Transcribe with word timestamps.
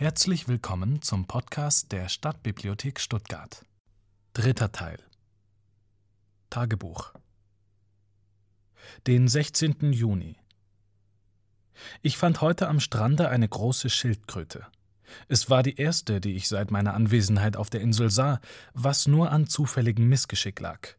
Herzlich 0.00 0.46
willkommen 0.46 1.02
zum 1.02 1.26
Podcast 1.26 1.90
der 1.90 2.08
Stadtbibliothek 2.08 3.00
Stuttgart. 3.00 3.64
Dritter 4.32 4.70
Teil. 4.70 5.00
Tagebuch. 6.50 7.14
Den 9.08 9.26
16. 9.26 9.92
Juni. 9.92 10.36
Ich 12.00 12.16
fand 12.16 12.40
heute 12.42 12.68
am 12.68 12.78
Strande 12.78 13.28
eine 13.28 13.48
große 13.48 13.90
Schildkröte. 13.90 14.68
Es 15.26 15.50
war 15.50 15.64
die 15.64 15.74
erste, 15.74 16.20
die 16.20 16.36
ich 16.36 16.46
seit 16.46 16.70
meiner 16.70 16.94
Anwesenheit 16.94 17.56
auf 17.56 17.68
der 17.68 17.80
Insel 17.80 18.08
sah, 18.08 18.40
was 18.74 19.08
nur 19.08 19.32
an 19.32 19.48
zufälligem 19.48 20.08
Missgeschick 20.08 20.60
lag. 20.60 20.90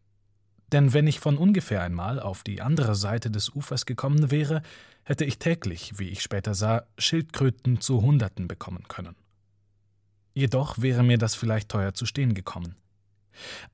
Denn 0.71 0.93
wenn 0.93 1.07
ich 1.07 1.19
von 1.19 1.37
ungefähr 1.37 1.81
einmal 1.81 2.19
auf 2.19 2.43
die 2.43 2.61
andere 2.61 2.95
Seite 2.95 3.31
des 3.31 3.49
Ufers 3.49 3.85
gekommen 3.85 4.29
wäre, 4.29 4.61
hätte 5.03 5.25
ich 5.25 5.39
täglich, 5.39 5.97
wie 5.97 6.09
ich 6.09 6.21
später 6.21 6.53
sah, 6.53 6.83
Schildkröten 6.97 7.81
zu 7.81 8.01
Hunderten 8.01 8.47
bekommen 8.47 8.87
können. 8.87 9.15
Jedoch 10.33 10.79
wäre 10.79 11.03
mir 11.03 11.17
das 11.17 11.33
vielleicht 11.33 11.69
teuer 11.69 11.93
zu 11.93 12.05
stehen 12.05 12.35
gekommen. 12.35 12.75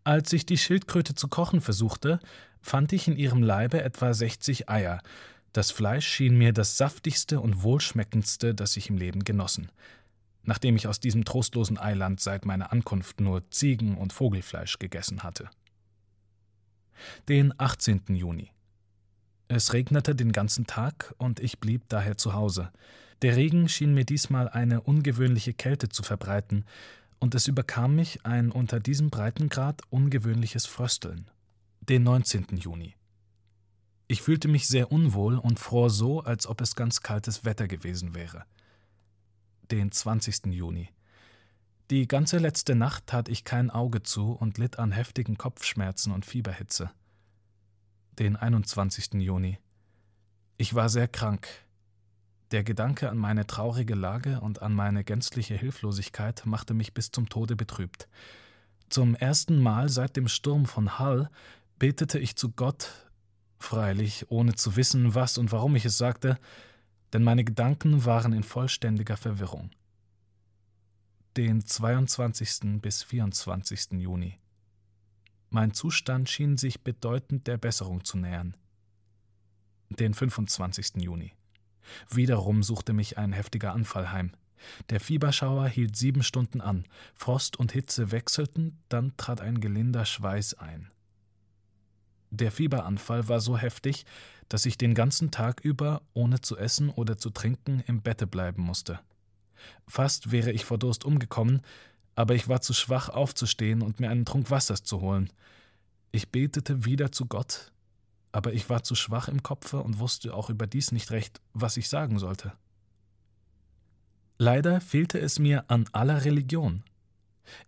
Als 0.03 0.31
ich 0.31 0.45
die 0.45 0.57
Schildkröte 0.57 1.15
zu 1.15 1.27
kochen 1.27 1.59
versuchte, 1.59 2.19
fand 2.61 2.93
ich 2.93 3.07
in 3.07 3.17
ihrem 3.17 3.43
Leibe 3.43 3.83
etwa 3.83 4.13
60 4.13 4.69
Eier. 4.69 5.01
Das 5.51 5.71
Fleisch 5.71 6.07
schien 6.07 6.37
mir 6.37 6.53
das 6.53 6.77
saftigste 6.77 7.41
und 7.41 7.63
wohlschmeckendste, 7.63 8.55
das 8.55 8.77
ich 8.77 8.89
im 8.89 8.97
Leben 8.97 9.23
genossen, 9.23 9.69
nachdem 10.43 10.75
ich 10.75 10.87
aus 10.87 10.99
diesem 10.99 11.25
trostlosen 11.25 11.77
Eiland 11.77 12.21
seit 12.21 12.45
meiner 12.45 12.71
Ankunft 12.71 13.19
nur 13.19 13.49
Ziegen- 13.51 13.97
und 13.97 14.13
Vogelfleisch 14.13 14.79
gegessen 14.79 15.23
hatte 15.23 15.49
den 17.27 17.53
18. 17.57 18.03
Juni. 18.09 18.51
Es 19.47 19.73
regnete 19.73 20.15
den 20.15 20.31
ganzen 20.31 20.65
Tag 20.65 21.13
und 21.17 21.39
ich 21.39 21.59
blieb 21.59 21.87
daher 21.89 22.17
zu 22.17 22.33
Hause. 22.33 22.71
Der 23.21 23.35
Regen 23.35 23.69
schien 23.69 23.93
mir 23.93 24.05
diesmal 24.05 24.49
eine 24.49 24.81
ungewöhnliche 24.81 25.53
Kälte 25.53 25.89
zu 25.89 26.03
verbreiten, 26.03 26.65
und 27.19 27.33
es 27.33 27.47
überkam 27.47 27.95
mich 27.95 28.25
ein 28.25 28.51
unter 28.51 28.79
diesem 28.79 29.09
Breitengrad 29.09 29.81
ungewöhnliches 29.89 30.65
Frösteln. 30.65 31.29
Den 31.81 32.03
19. 32.03 32.57
Juni. 32.57 32.93
Ich 34.07 34.21
fühlte 34.21 34.47
mich 34.47 34.67
sehr 34.67 34.91
unwohl 34.91 35.37
und 35.37 35.59
fror 35.59 35.89
so, 35.89 36.21
als 36.21 36.45
ob 36.45 36.61
es 36.61 36.75
ganz 36.75 37.01
kaltes 37.01 37.43
Wetter 37.43 37.67
gewesen 37.67 38.13
wäre. 38.13 38.45
Den 39.71 39.91
20. 39.91 40.47
Juni. 40.47 40.89
Die 41.91 42.07
ganze 42.07 42.39
letzte 42.39 42.73
Nacht 42.73 43.05
tat 43.05 43.29
ich 43.29 43.43
kein 43.43 43.69
Auge 43.69 44.01
zu 44.01 44.31
und 44.31 44.57
litt 44.57 44.79
an 44.79 44.91
heftigen 44.91 45.37
Kopfschmerzen 45.37 46.11
und 46.13 46.25
Fieberhitze. 46.25 46.89
Den 48.17 48.35
21. 48.35 49.13
Juni. 49.21 49.59
Ich 50.57 50.73
war 50.73 50.89
sehr 50.89 51.07
krank. 51.07 51.47
Der 52.49 52.63
Gedanke 52.63 53.11
an 53.11 53.19
meine 53.19 53.45
traurige 53.45 53.93
Lage 53.93 54.41
und 54.41 54.63
an 54.63 54.73
meine 54.73 55.03
gänzliche 55.03 55.53
Hilflosigkeit 55.53 56.43
machte 56.47 56.73
mich 56.73 56.95
bis 56.95 57.11
zum 57.11 57.29
Tode 57.29 57.55
betrübt. 57.55 58.07
Zum 58.89 59.13
ersten 59.13 59.61
Mal 59.61 59.87
seit 59.87 60.17
dem 60.17 60.27
Sturm 60.27 60.65
von 60.65 60.97
Hull 60.97 61.29
betete 61.77 62.17
ich 62.17 62.35
zu 62.35 62.49
Gott, 62.49 63.11
freilich 63.59 64.31
ohne 64.31 64.55
zu 64.55 64.75
wissen, 64.75 65.13
was 65.13 65.37
und 65.37 65.51
warum 65.51 65.75
ich 65.75 65.85
es 65.85 65.99
sagte, 65.99 66.39
denn 67.13 67.21
meine 67.21 67.43
Gedanken 67.43 68.05
waren 68.05 68.33
in 68.33 68.41
vollständiger 68.41 69.17
Verwirrung 69.17 69.69
den 71.37 71.65
22. 71.65 72.79
bis 72.81 73.03
24. 73.03 73.99
Juni. 73.99 74.39
Mein 75.49 75.73
Zustand 75.73 76.29
schien 76.29 76.55
sich 76.55 76.81
bedeutend 76.81 77.47
der 77.47 77.57
Besserung 77.57 78.05
zu 78.05 78.17
nähern. 78.17 78.55
Den 79.89 80.13
25. 80.13 81.03
Juni. 81.03 81.33
Wiederum 82.09 82.63
suchte 82.63 82.93
mich 82.93 83.17
ein 83.17 83.33
heftiger 83.33 83.73
Anfall 83.73 84.13
heim. 84.13 84.31
Der 84.89 85.01
Fieberschauer 85.01 85.67
hielt 85.67 85.97
sieben 85.97 86.23
Stunden 86.23 86.61
an, 86.61 86.85
Frost 87.15 87.57
und 87.57 87.73
Hitze 87.73 88.13
wechselten, 88.13 88.81
dann 88.87 89.17
trat 89.17 89.41
ein 89.41 89.59
gelinder 89.59 90.05
Schweiß 90.05 90.53
ein. 90.53 90.89
Der 92.29 92.51
Fieberanfall 92.51 93.27
war 93.27 93.41
so 93.41 93.57
heftig, 93.57 94.05
dass 94.47 94.65
ich 94.65 94.77
den 94.77 94.93
ganzen 94.93 95.31
Tag 95.31 95.59
über, 95.59 96.01
ohne 96.13 96.39
zu 96.39 96.55
essen 96.57 96.89
oder 96.89 97.17
zu 97.17 97.29
trinken, 97.29 97.83
im 97.87 98.01
Bette 98.01 98.25
bleiben 98.25 98.61
musste. 98.61 99.01
Fast 99.87 100.31
wäre 100.31 100.51
ich 100.51 100.65
vor 100.65 100.77
Durst 100.77 101.05
umgekommen, 101.05 101.61
aber 102.15 102.35
ich 102.35 102.47
war 102.47 102.61
zu 102.61 102.73
schwach 102.73 103.09
aufzustehen 103.09 103.81
und 103.81 103.99
mir 103.99 104.09
einen 104.09 104.25
Trunk 104.25 104.49
Wassers 104.49 104.83
zu 104.83 105.01
holen. 105.01 105.29
Ich 106.11 106.29
betete 106.29 106.85
wieder 106.85 107.11
zu 107.11 107.25
Gott, 107.25 107.71
aber 108.31 108.53
ich 108.53 108.69
war 108.69 108.83
zu 108.83 108.95
schwach 108.95 109.27
im 109.27 109.43
Kopfe 109.43 109.81
und 109.81 109.99
wusste 109.99 110.33
auch 110.33 110.49
überdies 110.49 110.91
nicht 110.91 111.11
recht, 111.11 111.41
was 111.53 111.77
ich 111.77 111.89
sagen 111.89 112.19
sollte. 112.19 112.53
Leider 114.37 114.81
fehlte 114.81 115.19
es 115.19 115.39
mir 115.39 115.65
an 115.69 115.85
aller 115.93 116.25
Religion. 116.25 116.83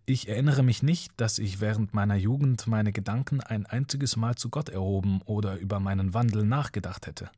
Ich 0.05 0.27
erinnere 0.27 0.63
mich 0.63 0.83
nicht, 0.83 1.13
dass 1.17 1.39
ich 1.39 1.61
während 1.61 1.93
meiner 1.93 2.15
Jugend 2.15 2.67
meine 2.67 2.91
Gedanken 2.91 3.41
ein 3.41 3.65
einziges 3.65 4.15
Mal 4.15 4.35
zu 4.35 4.49
Gott 4.49 4.69
erhoben 4.69 5.21
oder 5.23 5.57
über 5.57 5.79
meinen 5.79 6.13
Wandel 6.13 6.45
nachgedacht 6.45 7.07
hätte. 7.07 7.29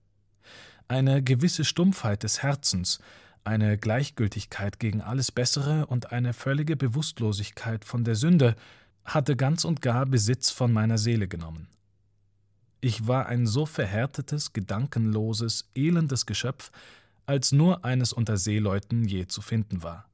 Eine 0.87 1.21
gewisse 1.21 1.65
Stumpfheit 1.65 2.23
des 2.23 2.41
Herzens, 2.41 2.99
eine 3.43 3.77
Gleichgültigkeit 3.77 4.79
gegen 4.79 5.01
alles 5.01 5.31
Bessere 5.31 5.85
und 5.87 6.11
eine 6.11 6.33
völlige 6.33 6.75
Bewusstlosigkeit 6.75 7.85
von 7.85 8.03
der 8.03 8.15
Sünde 8.15 8.55
hatte 9.03 9.35
ganz 9.35 9.65
und 9.65 9.81
gar 9.81 10.05
Besitz 10.05 10.51
von 10.51 10.71
meiner 10.71 10.97
Seele 10.97 11.27
genommen. 11.27 11.67
Ich 12.81 13.07
war 13.07 13.25
ein 13.25 13.45
so 13.45 13.65
verhärtetes, 13.65 14.53
gedankenloses, 14.53 15.69
elendes 15.75 16.25
Geschöpf, 16.25 16.71
als 17.25 17.51
nur 17.51 17.83
eines 17.83 18.13
unter 18.13 18.37
Seeleuten 18.37 19.03
je 19.05 19.27
zu 19.27 19.41
finden 19.41 19.83
war. 19.83 20.07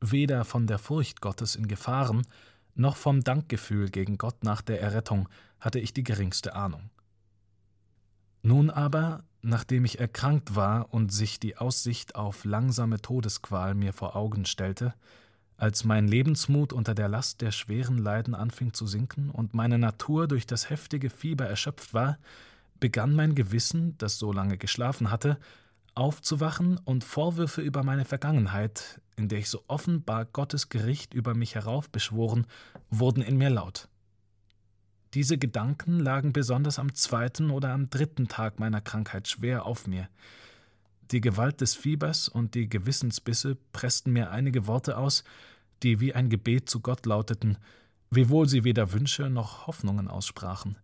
Weder 0.00 0.44
von 0.44 0.66
der 0.66 0.78
Furcht 0.78 1.20
Gottes 1.20 1.54
in 1.54 1.68
Gefahren, 1.68 2.22
noch 2.74 2.96
vom 2.96 3.22
Dankgefühl 3.22 3.90
gegen 3.90 4.18
Gott 4.18 4.42
nach 4.42 4.62
der 4.62 4.80
Errettung 4.80 5.28
hatte 5.60 5.78
ich 5.78 5.92
die 5.92 6.02
geringste 6.02 6.54
Ahnung. 6.54 6.90
Nun 8.42 8.70
aber, 8.70 9.22
nachdem 9.42 9.84
ich 9.84 9.98
erkrankt 9.98 10.54
war 10.54 10.94
und 10.94 11.12
sich 11.12 11.40
die 11.40 11.56
Aussicht 11.56 12.14
auf 12.14 12.44
langsame 12.44 13.00
Todesqual 13.00 13.74
mir 13.74 13.92
vor 13.92 14.16
Augen 14.16 14.46
stellte, 14.46 14.94
als 15.56 15.84
mein 15.84 16.08
Lebensmut 16.08 16.72
unter 16.72 16.94
der 16.94 17.08
Last 17.08 17.40
der 17.40 17.52
schweren 17.52 17.98
Leiden 17.98 18.34
anfing 18.34 18.72
zu 18.72 18.86
sinken 18.86 19.30
und 19.30 19.54
meine 19.54 19.78
Natur 19.78 20.26
durch 20.26 20.46
das 20.46 20.70
heftige 20.70 21.10
Fieber 21.10 21.46
erschöpft 21.46 21.92
war, 21.94 22.18
begann 22.80 23.14
mein 23.14 23.34
Gewissen, 23.34 23.96
das 23.98 24.18
so 24.18 24.32
lange 24.32 24.58
geschlafen 24.58 25.10
hatte, 25.10 25.38
aufzuwachen 25.94 26.78
und 26.78 27.04
Vorwürfe 27.04 27.60
über 27.60 27.84
meine 27.84 28.04
Vergangenheit, 28.04 29.00
in 29.16 29.28
der 29.28 29.38
ich 29.38 29.50
so 29.50 29.62
offenbar 29.68 30.24
Gottes 30.24 30.68
Gericht 30.68 31.14
über 31.14 31.34
mich 31.34 31.54
heraufbeschworen, 31.54 32.46
wurden 32.90 33.22
in 33.22 33.36
mir 33.36 33.50
laut. 33.50 33.88
Diese 35.14 35.36
Gedanken 35.36 36.00
lagen 36.00 36.32
besonders 36.32 36.78
am 36.78 36.94
zweiten 36.94 37.50
oder 37.50 37.72
am 37.72 37.90
dritten 37.90 38.28
Tag 38.28 38.58
meiner 38.58 38.80
Krankheit 38.80 39.28
schwer 39.28 39.66
auf 39.66 39.86
mir. 39.86 40.08
Die 41.10 41.20
Gewalt 41.20 41.60
des 41.60 41.74
Fiebers 41.74 42.28
und 42.28 42.54
die 42.54 42.68
Gewissensbisse 42.68 43.58
pressten 43.72 44.12
mir 44.12 44.30
einige 44.30 44.66
Worte 44.66 44.96
aus, 44.96 45.24
die 45.82 46.00
wie 46.00 46.14
ein 46.14 46.30
Gebet 46.30 46.70
zu 46.70 46.80
Gott 46.80 47.04
lauteten, 47.04 47.58
wiewohl 48.10 48.48
sie 48.48 48.64
weder 48.64 48.92
Wünsche 48.92 49.28
noch 49.28 49.66
Hoffnungen 49.66 50.08
aussprachen. 50.08 50.78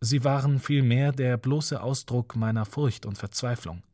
Sie 0.00 0.24
waren 0.24 0.58
vielmehr 0.58 1.12
der 1.12 1.36
bloße 1.36 1.80
Ausdruck 1.80 2.34
meiner 2.34 2.64
Furcht 2.64 3.06
und 3.06 3.16
Verzweiflung. 3.16 3.84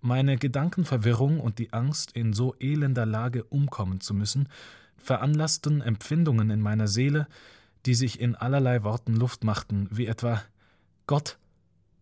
Meine 0.00 0.38
Gedankenverwirrung 0.38 1.40
und 1.40 1.58
die 1.58 1.74
Angst, 1.74 2.12
in 2.12 2.32
so 2.32 2.54
elender 2.58 3.04
Lage 3.04 3.44
umkommen 3.44 4.00
zu 4.00 4.14
müssen, 4.14 4.48
veranlassten 4.96 5.82
Empfindungen 5.82 6.48
in 6.48 6.60
meiner 6.60 6.88
Seele, 6.88 7.26
die 7.86 7.94
sich 7.94 8.20
in 8.20 8.34
allerlei 8.34 8.82
Worten 8.82 9.14
Luft 9.14 9.44
machten, 9.44 9.88
wie 9.90 10.06
etwa 10.06 10.42
Gott, 11.06 11.38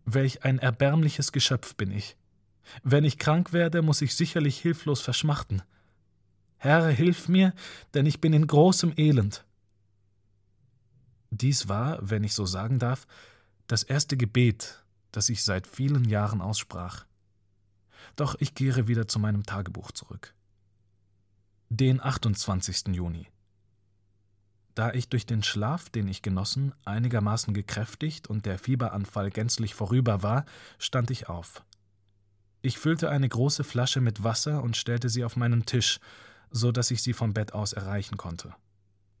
welch 0.05 0.43
ein 0.43 0.59
erbärmliches 0.59 1.31
Geschöpf 1.31 1.75
bin 1.75 1.91
ich. 1.91 2.17
Wenn 2.83 3.05
ich 3.05 3.19
krank 3.19 3.53
werde, 3.53 3.83
muss 3.83 4.01
ich 4.01 4.15
sicherlich 4.15 4.59
hilflos 4.59 5.01
verschmachten. 5.01 5.61
Herr, 6.57 6.87
hilf 6.87 7.27
mir, 7.27 7.53
denn 7.93 8.07
ich 8.07 8.19
bin 8.19 8.33
in 8.33 8.47
großem 8.47 8.93
Elend. 8.97 9.45
Dies 11.29 11.67
war, 11.67 11.99
wenn 12.01 12.23
ich 12.23 12.33
so 12.33 12.45
sagen 12.45 12.79
darf, 12.79 13.05
das 13.67 13.83
erste 13.83 14.17
Gebet, 14.17 14.83
das 15.11 15.29
ich 15.29 15.43
seit 15.43 15.67
vielen 15.67 16.05
Jahren 16.05 16.41
aussprach. 16.41 17.05
Doch 18.15 18.35
ich 18.39 18.55
kehre 18.55 18.87
wieder 18.87 19.07
zu 19.07 19.19
meinem 19.19 19.43
Tagebuch 19.43 19.91
zurück. 19.91 20.33
Den 21.69 22.01
28. 22.01 22.87
Juni. 22.95 23.27
Da 24.75 24.91
ich 24.91 25.07
durch 25.07 25.25
den 25.25 25.41
Schlaf, 25.41 25.89
den 25.89 26.07
ich 26.09 26.21
genossen, 26.21 26.73
einigermaßen 26.83 27.53
gekräftigt 27.53 28.27
und 28.27 28.45
der 28.45 28.59
Fieberanfall 28.59 29.31
gänzlich 29.31 29.73
vorüber 29.73 30.21
war, 30.21 30.45
stand 30.77 31.11
ich 31.11 31.29
auf. 31.29 31.63
Ich 32.61 32.77
füllte 32.77 33.09
eine 33.09 33.29
große 33.29 33.63
Flasche 33.63 34.01
mit 34.01 34.23
Wasser 34.23 34.61
und 34.61 34.75
stellte 34.75 35.07
sie 35.07 35.23
auf 35.23 35.37
meinen 35.37 35.65
Tisch, 35.65 35.99
so 36.51 36.71
dass 36.71 36.91
ich 36.91 37.01
sie 37.01 37.13
vom 37.13 37.33
Bett 37.33 37.53
aus 37.53 37.73
erreichen 37.73 38.17
konnte. 38.17 38.53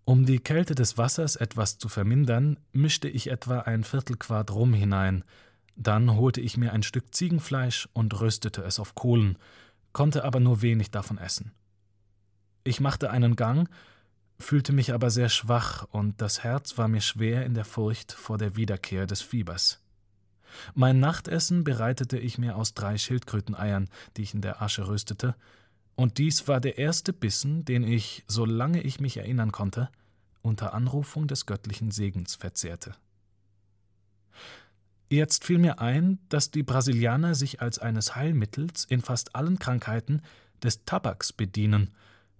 Um 0.03 0.25
die 0.25 0.39
Kälte 0.39 0.75
des 0.75 0.97
Wassers 0.97 1.35
etwas 1.35 1.77
zu 1.77 1.87
vermindern, 1.87 2.59
mischte 2.73 3.07
ich 3.07 3.31
etwa 3.31 3.59
ein 3.59 3.83
Viertelquart 3.83 4.51
Rum 4.51 4.73
hinein, 4.73 5.23
dann 5.75 6.15
holte 6.15 6.41
ich 6.41 6.57
mir 6.57 6.73
ein 6.73 6.83
Stück 6.83 7.13
Ziegenfleisch 7.13 7.89
und 7.93 8.19
röstete 8.19 8.61
es 8.63 8.79
auf 8.79 8.95
Kohlen, 8.95 9.37
konnte 9.93 10.23
aber 10.23 10.39
nur 10.39 10.61
wenig 10.61 10.91
davon 10.91 11.17
essen. 11.17 11.51
Ich 12.63 12.79
machte 12.79 13.09
einen 13.09 13.35
Gang, 13.35 13.69
fühlte 14.39 14.73
mich 14.73 14.93
aber 14.93 15.09
sehr 15.09 15.29
schwach 15.29 15.87
und 15.91 16.21
das 16.21 16.43
Herz 16.43 16.77
war 16.77 16.87
mir 16.87 17.01
schwer 17.01 17.45
in 17.45 17.53
der 17.53 17.65
Furcht 17.65 18.11
vor 18.11 18.37
der 18.37 18.55
Wiederkehr 18.55 19.07
des 19.07 19.21
Fiebers. 19.21 19.81
Mein 20.73 20.99
Nachtessen 20.99 21.63
bereitete 21.63 22.17
ich 22.17 22.37
mir 22.37 22.55
aus 22.55 22.73
drei 22.73 22.97
Schildkröteneiern, 22.97 23.89
die 24.15 24.23
ich 24.23 24.33
in 24.33 24.41
der 24.41 24.61
Asche 24.61 24.87
röstete, 24.87 25.35
und 25.95 26.17
dies 26.17 26.47
war 26.49 26.59
der 26.59 26.77
erste 26.77 27.13
Bissen, 27.13 27.63
den 27.63 27.83
ich, 27.83 28.23
solange 28.27 28.81
ich 28.81 28.99
mich 28.99 29.17
erinnern 29.17 29.53
konnte, 29.53 29.89
unter 30.41 30.73
Anrufung 30.73 31.27
des 31.27 31.45
göttlichen 31.45 31.89
Segens 31.91 32.35
verzehrte. 32.35 32.95
Jetzt 35.09 35.45
fiel 35.45 35.57
mir 35.57 35.79
ein, 35.79 36.19
dass 36.27 36.51
die 36.51 36.63
Brasilianer 36.63 37.35
sich 37.35 37.61
als 37.61 37.79
eines 37.79 38.15
Heilmittels 38.15 38.83
in 38.85 39.01
fast 39.01 39.35
allen 39.35 39.59
Krankheiten 39.59 40.21
des 40.61 40.83
Tabaks 40.83 41.31
bedienen 41.31 41.91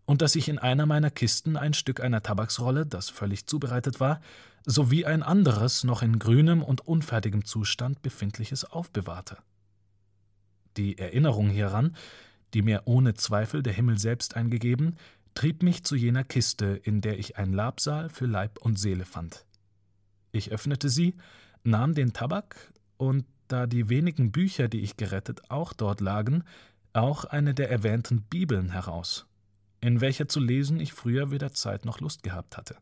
und 0.05 0.21
dass 0.21 0.35
ich 0.35 0.49
in 0.49 0.59
einer 0.59 0.85
meiner 0.85 1.09
Kisten 1.09 1.57
ein 1.57 1.73
Stück 1.73 1.99
einer 1.99 2.21
Tabaksrolle, 2.21 2.85
das 2.85 3.09
völlig 3.09 3.47
zubereitet 3.47 3.99
war, 3.99 4.21
sowie 4.65 5.05
ein 5.05 5.23
anderes, 5.23 5.83
noch 5.83 6.01
in 6.01 6.19
grünem 6.19 6.63
und 6.63 6.87
unfertigem 6.87 7.45
Zustand 7.45 8.01
befindliches 8.01 8.65
aufbewahrte. 8.65 9.37
Die 10.77 10.97
Erinnerung 10.97 11.49
hieran, 11.49 11.95
die 12.53 12.61
mir 12.61 12.83
ohne 12.85 13.13
Zweifel 13.13 13.63
der 13.63 13.73
Himmel 13.73 13.97
selbst 13.97 14.35
eingegeben, 14.35 14.95
trieb 15.33 15.63
mich 15.63 15.83
zu 15.83 15.95
jener 15.95 16.23
Kiste, 16.23 16.79
in 16.83 17.01
der 17.01 17.19
ich 17.19 17.37
ein 17.37 17.53
Labsal 17.53 18.09
für 18.09 18.25
Leib 18.25 18.57
und 18.59 18.79
Seele 18.79 19.05
fand. 19.05 19.45
Ich 20.31 20.51
öffnete 20.51 20.89
sie, 20.89 21.15
nahm 21.63 21.93
den 21.93 22.13
Tabak 22.13 22.73
und 22.97 23.25
da 23.47 23.67
die 23.67 23.89
wenigen 23.89 24.31
Bücher, 24.31 24.67
die 24.67 24.81
ich 24.81 24.97
gerettet, 24.97 25.49
auch 25.49 25.73
dort 25.73 26.01
lagen, 26.01 26.43
auch 26.93 27.25
eine 27.25 27.53
der 27.53 27.69
erwähnten 27.69 28.21
Bibeln 28.21 28.71
heraus, 28.71 29.27
in 29.85 30.01
welcher 30.01 30.27
zu 30.27 30.39
lesen 30.39 30.79
ich 30.79 30.93
früher 30.93 31.31
weder 31.31 31.53
Zeit 31.53 31.85
noch 31.85 31.99
Lust 31.99 32.23
gehabt 32.23 32.57
hatte. 32.57 32.77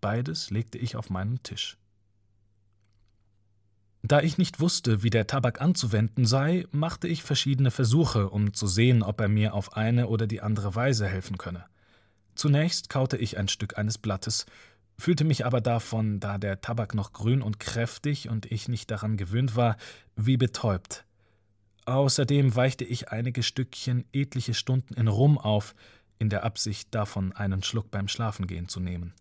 Beides 0.00 0.50
legte 0.50 0.78
ich 0.78 0.96
auf 0.96 1.10
meinen 1.10 1.42
Tisch. 1.42 1.76
Da 4.02 4.20
ich 4.20 4.38
nicht 4.38 4.60
wusste, 4.60 5.02
wie 5.02 5.10
der 5.10 5.26
Tabak 5.26 5.60
anzuwenden 5.60 6.24
sei, 6.24 6.66
machte 6.70 7.08
ich 7.08 7.22
verschiedene 7.22 7.70
Versuche, 7.70 8.30
um 8.30 8.54
zu 8.54 8.66
sehen, 8.66 9.02
ob 9.02 9.20
er 9.20 9.28
mir 9.28 9.54
auf 9.54 9.76
eine 9.76 10.06
oder 10.06 10.26
die 10.26 10.40
andere 10.40 10.74
Weise 10.74 11.06
helfen 11.06 11.36
könne. 11.36 11.64
Zunächst 12.34 12.88
kaute 12.88 13.16
ich 13.16 13.36
ein 13.38 13.48
Stück 13.48 13.76
eines 13.76 13.98
Blattes, 13.98 14.46
fühlte 14.96 15.24
mich 15.24 15.44
aber 15.44 15.60
davon, 15.60 16.20
da 16.20 16.38
der 16.38 16.60
Tabak 16.60 16.94
noch 16.94 17.12
grün 17.12 17.42
und 17.42 17.58
kräftig 17.60 18.28
und 18.28 18.46
ich 18.46 18.68
nicht 18.68 18.90
daran 18.90 19.16
gewöhnt 19.16 19.56
war, 19.56 19.76
wie 20.16 20.36
betäubt. 20.36 21.04
Außerdem 21.88 22.54
weichte 22.54 22.84
ich 22.84 23.12
einige 23.12 23.42
Stückchen 23.42 24.04
etliche 24.12 24.52
Stunden 24.52 24.92
in 24.92 25.08
Rum 25.08 25.38
auf, 25.38 25.74
in 26.18 26.28
der 26.28 26.44
Absicht, 26.44 26.94
davon 26.94 27.32
einen 27.32 27.62
Schluck 27.62 27.90
beim 27.90 28.08
Schlafengehen 28.08 28.68
zu 28.68 28.78
nehmen. 28.78 29.14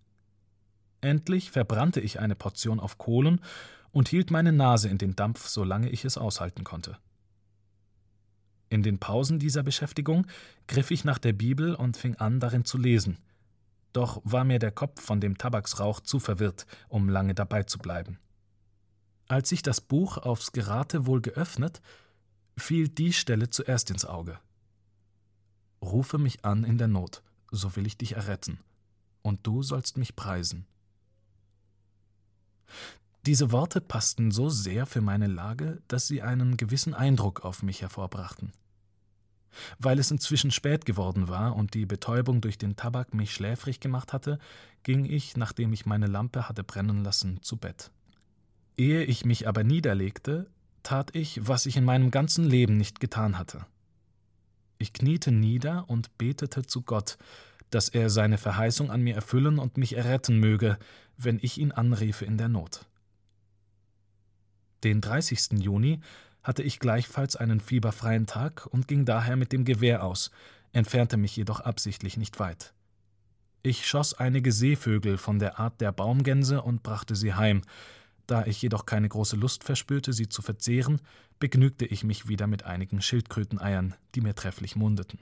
Endlich 0.99 1.49
verbrannte 1.49 2.01
ich 2.01 2.19
eine 2.19 2.35
Portion 2.35 2.81
auf 2.81 2.97
Kohlen 2.97 3.39
und 3.91 4.09
hielt 4.09 4.31
meine 4.31 4.51
Nase 4.51 4.89
in 4.89 4.97
den 4.97 5.15
Dampf, 5.15 5.47
solange 5.47 5.89
ich 5.89 6.03
es 6.03 6.17
aushalten 6.17 6.65
konnte. 6.65 6.97
In 8.67 8.83
den 8.83 8.99
Pausen 8.99 9.39
dieser 9.39 9.63
Beschäftigung 9.63 10.27
griff 10.67 10.91
ich 10.91 11.05
nach 11.05 11.19
der 11.19 11.31
Bibel 11.31 11.73
und 11.73 11.95
fing 11.95 12.15
an, 12.15 12.41
darin 12.41 12.65
zu 12.65 12.77
lesen. 12.77 13.17
Doch 13.93 14.19
war 14.25 14.43
mir 14.43 14.59
der 14.59 14.71
Kopf 14.71 15.01
von 15.01 15.21
dem 15.21 15.37
Tabaksrauch 15.37 16.01
zu 16.01 16.19
verwirrt, 16.19 16.67
um 16.89 17.07
lange 17.07 17.33
dabei 17.33 17.63
zu 17.63 17.79
bleiben. 17.79 18.19
Als 19.29 19.53
ich 19.53 19.61
das 19.61 19.79
Buch 19.79 20.17
aufs 20.17 20.51
Geratewohl 20.51 21.21
geöffnet, 21.21 21.81
fiel 22.57 22.89
die 22.89 23.13
Stelle 23.13 23.49
zuerst 23.49 23.91
ins 23.91 24.05
Auge. 24.05 24.39
Rufe 25.81 26.17
mich 26.17 26.43
an 26.43 26.63
in 26.63 26.77
der 26.77 26.87
Not, 26.87 27.21
so 27.51 27.75
will 27.75 27.85
ich 27.85 27.97
dich 27.97 28.13
erretten, 28.13 28.59
und 29.21 29.45
du 29.45 29.61
sollst 29.63 29.97
mich 29.97 30.15
preisen. 30.15 30.65
Diese 33.25 33.51
Worte 33.51 33.81
passten 33.81 34.31
so 34.31 34.49
sehr 34.49 34.85
für 34.85 35.01
meine 35.01 35.27
Lage, 35.27 35.81
dass 35.87 36.07
sie 36.07 36.21
einen 36.21 36.57
gewissen 36.57 36.93
Eindruck 36.93 37.43
auf 37.43 37.61
mich 37.61 37.81
hervorbrachten. 37.81 38.53
Weil 39.79 39.99
es 39.99 40.11
inzwischen 40.11 40.51
spät 40.51 40.85
geworden 40.85 41.27
war 41.27 41.55
und 41.55 41.73
die 41.73 41.85
Betäubung 41.85 42.41
durch 42.41 42.57
den 42.57 42.75
Tabak 42.75 43.13
mich 43.13 43.33
schläfrig 43.33 43.79
gemacht 43.79 44.13
hatte, 44.13 44.39
ging 44.83 45.05
ich, 45.05 45.35
nachdem 45.35 45.73
ich 45.73 45.85
meine 45.85 46.07
Lampe 46.07 46.47
hatte 46.47 46.63
brennen 46.63 47.03
lassen, 47.03 47.41
zu 47.41 47.57
Bett. 47.57 47.91
Ehe 48.77 49.03
ich 49.03 49.25
mich 49.25 49.47
aber 49.47 49.63
niederlegte, 49.63 50.49
tat 50.87 51.13
ich, 51.13 51.45
was 51.45 51.65
ich 51.65 51.75
in 51.75 51.83
meinem 51.83 52.11
ganzen 52.11 52.45
Leben 52.45 52.77
nicht 52.77 53.01
getan 53.01 53.37
hatte. 53.37 53.65
Ich 54.77 54.93
kniete 54.93 55.33
nieder 55.33 55.83
und 55.89 56.17
betete 56.17 56.65
zu 56.65 56.81
Gott, 56.81 57.17
dass 57.71 57.89
er 57.89 58.09
seine 58.09 58.37
Verheißung 58.37 58.89
an 58.89 59.01
mir 59.01 59.13
erfüllen 59.13 59.59
und 59.59 59.75
mich 59.75 59.97
erretten 59.97 60.39
möge, 60.39 60.77
wenn 61.17 61.39
ich 61.41 61.57
ihn 61.57 61.73
anriefe 61.73 62.23
in 62.23 62.37
der 62.37 62.47
Not. 62.47 62.85
Den 64.85 65.01
30. 65.01 65.59
Juni 65.59 65.99
hatte 66.41 66.63
ich 66.63 66.79
gleichfalls 66.79 67.35
einen 67.35 67.59
fieberfreien 67.59 68.25
Tag 68.25 68.65
und 68.67 68.87
ging 68.87 69.03
daher 69.03 69.35
mit 69.35 69.51
dem 69.51 69.65
Gewehr 69.65 70.05
aus, 70.05 70.31
entfernte 70.71 71.17
mich 71.17 71.35
jedoch 71.35 71.59
absichtlich 71.59 72.15
nicht 72.15 72.39
weit. 72.39 72.73
Ich 73.61 73.85
schoss 73.85 74.13
einige 74.13 74.53
Seevögel 74.53 75.17
von 75.17 75.37
der 75.37 75.59
Art 75.59 75.81
der 75.81 75.91
Baumgänse 75.91 76.61
und 76.61 76.81
brachte 76.81 77.17
sie 77.17 77.33
heim. 77.33 77.63
Da 78.27 78.45
ich 78.45 78.61
jedoch 78.61 78.85
keine 78.85 79.07
große 79.07 79.37
Lust 79.37 79.63
verspürte, 79.63 80.11
sie 80.11 80.27
zu 80.27 80.41
verzehren, 80.41 81.01
begnügte 81.39 81.85
ich 81.85 82.03
mich 82.03 82.27
wieder 82.27 82.45
mit 82.45 82.63
einigen 82.63 83.01
Schildkröteneiern, 83.01 83.95
die 84.15 84.21
mir 84.21 84.35
trefflich 84.35 84.75
mundeten. 84.75 85.19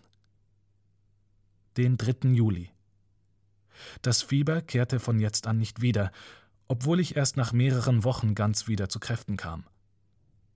Den 1.78 1.98
3. 1.98 2.30
Juli. 2.30 2.72
Das 4.02 4.24
Fieber 4.24 4.62
kehrte 4.62 5.00
von 5.00 5.20
jetzt 5.20 5.46
an 5.46 5.58
nicht 5.58 5.82
wieder, 5.82 6.12
obwohl 6.68 7.00
ich 7.00 7.16
erst 7.16 7.38
nach 7.38 7.54
mehreren 7.54 8.04
Wochen 8.04 8.34
ganz 8.34 8.68
wieder 8.68 8.90
zu 8.90 9.00
Kräften 9.00 9.38
kam. 9.38 9.66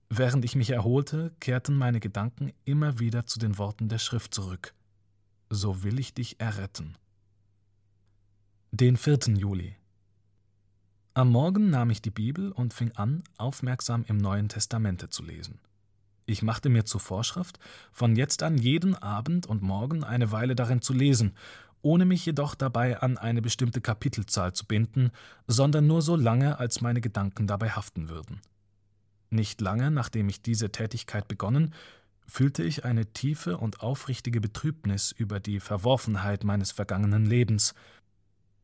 Während 0.08 0.44
ich 0.44 0.56
mich 0.56 0.70
erholte, 0.70 1.32
kehrten 1.38 1.76
meine 1.76 2.00
Gedanken 2.00 2.52
immer 2.64 2.98
wieder 2.98 3.26
zu 3.26 3.38
den 3.38 3.58
Worten 3.58 3.88
der 3.88 3.98
Schrift 3.98 4.34
zurück. 4.34 4.74
So 5.50 5.84
will 5.84 6.00
ich 6.00 6.14
dich 6.14 6.40
erretten. 6.40 6.96
Den 8.72 8.96
4. 8.96 9.18
Juli. 9.36 9.76
Am 11.20 11.32
Morgen 11.32 11.68
nahm 11.68 11.90
ich 11.90 12.00
die 12.00 12.08
Bibel 12.08 12.50
und 12.50 12.72
fing 12.72 12.92
an, 12.94 13.22
aufmerksam 13.36 14.06
im 14.08 14.16
Neuen 14.16 14.48
Testamente 14.48 15.10
zu 15.10 15.22
lesen. 15.22 15.58
Ich 16.24 16.40
machte 16.40 16.70
mir 16.70 16.86
zur 16.86 17.02
Vorschrift, 17.02 17.58
von 17.92 18.16
jetzt 18.16 18.42
an 18.42 18.56
jeden 18.56 18.94
Abend 18.94 19.44
und 19.44 19.60
Morgen 19.60 20.02
eine 20.02 20.32
Weile 20.32 20.54
darin 20.54 20.80
zu 20.80 20.94
lesen 20.94 21.36
ohne 21.82 22.06
mich 22.06 22.24
jedoch 22.24 22.54
dabei 22.54 23.00
an 23.00 23.18
eine 23.18 23.42
bestimmte 23.42 23.82
Kapitelzahl 23.82 24.54
zu 24.54 24.64
binden, 24.64 25.10
sondern 25.46 25.86
nur 25.86 26.00
so 26.00 26.16
lange, 26.16 26.58
als 26.58 26.80
meine 26.80 27.02
Gedanken 27.02 27.46
dabei 27.46 27.68
haften 27.68 28.08
würden. 28.08 28.40
Nicht 29.28 29.60
lange, 29.60 29.90
nachdem 29.90 30.30
ich 30.30 30.40
diese 30.40 30.72
Tätigkeit 30.72 31.28
begonnen, 31.28 31.74
fühlte 32.26 32.62
ich 32.62 32.84
eine 32.86 33.12
tiefe 33.12 33.58
und 33.58 33.80
aufrichtige 33.80 34.40
Betrübnis 34.40 35.12
über 35.12 35.38
die 35.38 35.60
Verworfenheit 35.60 36.44
meines 36.44 36.70
vergangenen 36.72 37.26
Lebens, 37.26 37.74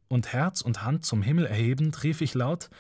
und 0.09 0.33
Herz 0.33 0.61
und 0.61 0.83
Hand 0.83 1.05
zum 1.05 1.23
Himmel 1.23 1.47
erhebend 1.47 2.03
rief 2.03 2.21
ich 2.21 2.35
laut 2.35 2.71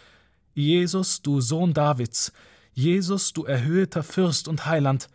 Jesus, 0.58 1.20
du 1.20 1.42
Sohn 1.42 1.74
Davids, 1.74 2.32
Jesus, 2.72 3.34
du 3.34 3.44
erhöhter 3.44 4.02
Fürst 4.02 4.48
und 4.48 4.64
Heiland, 4.64 5.08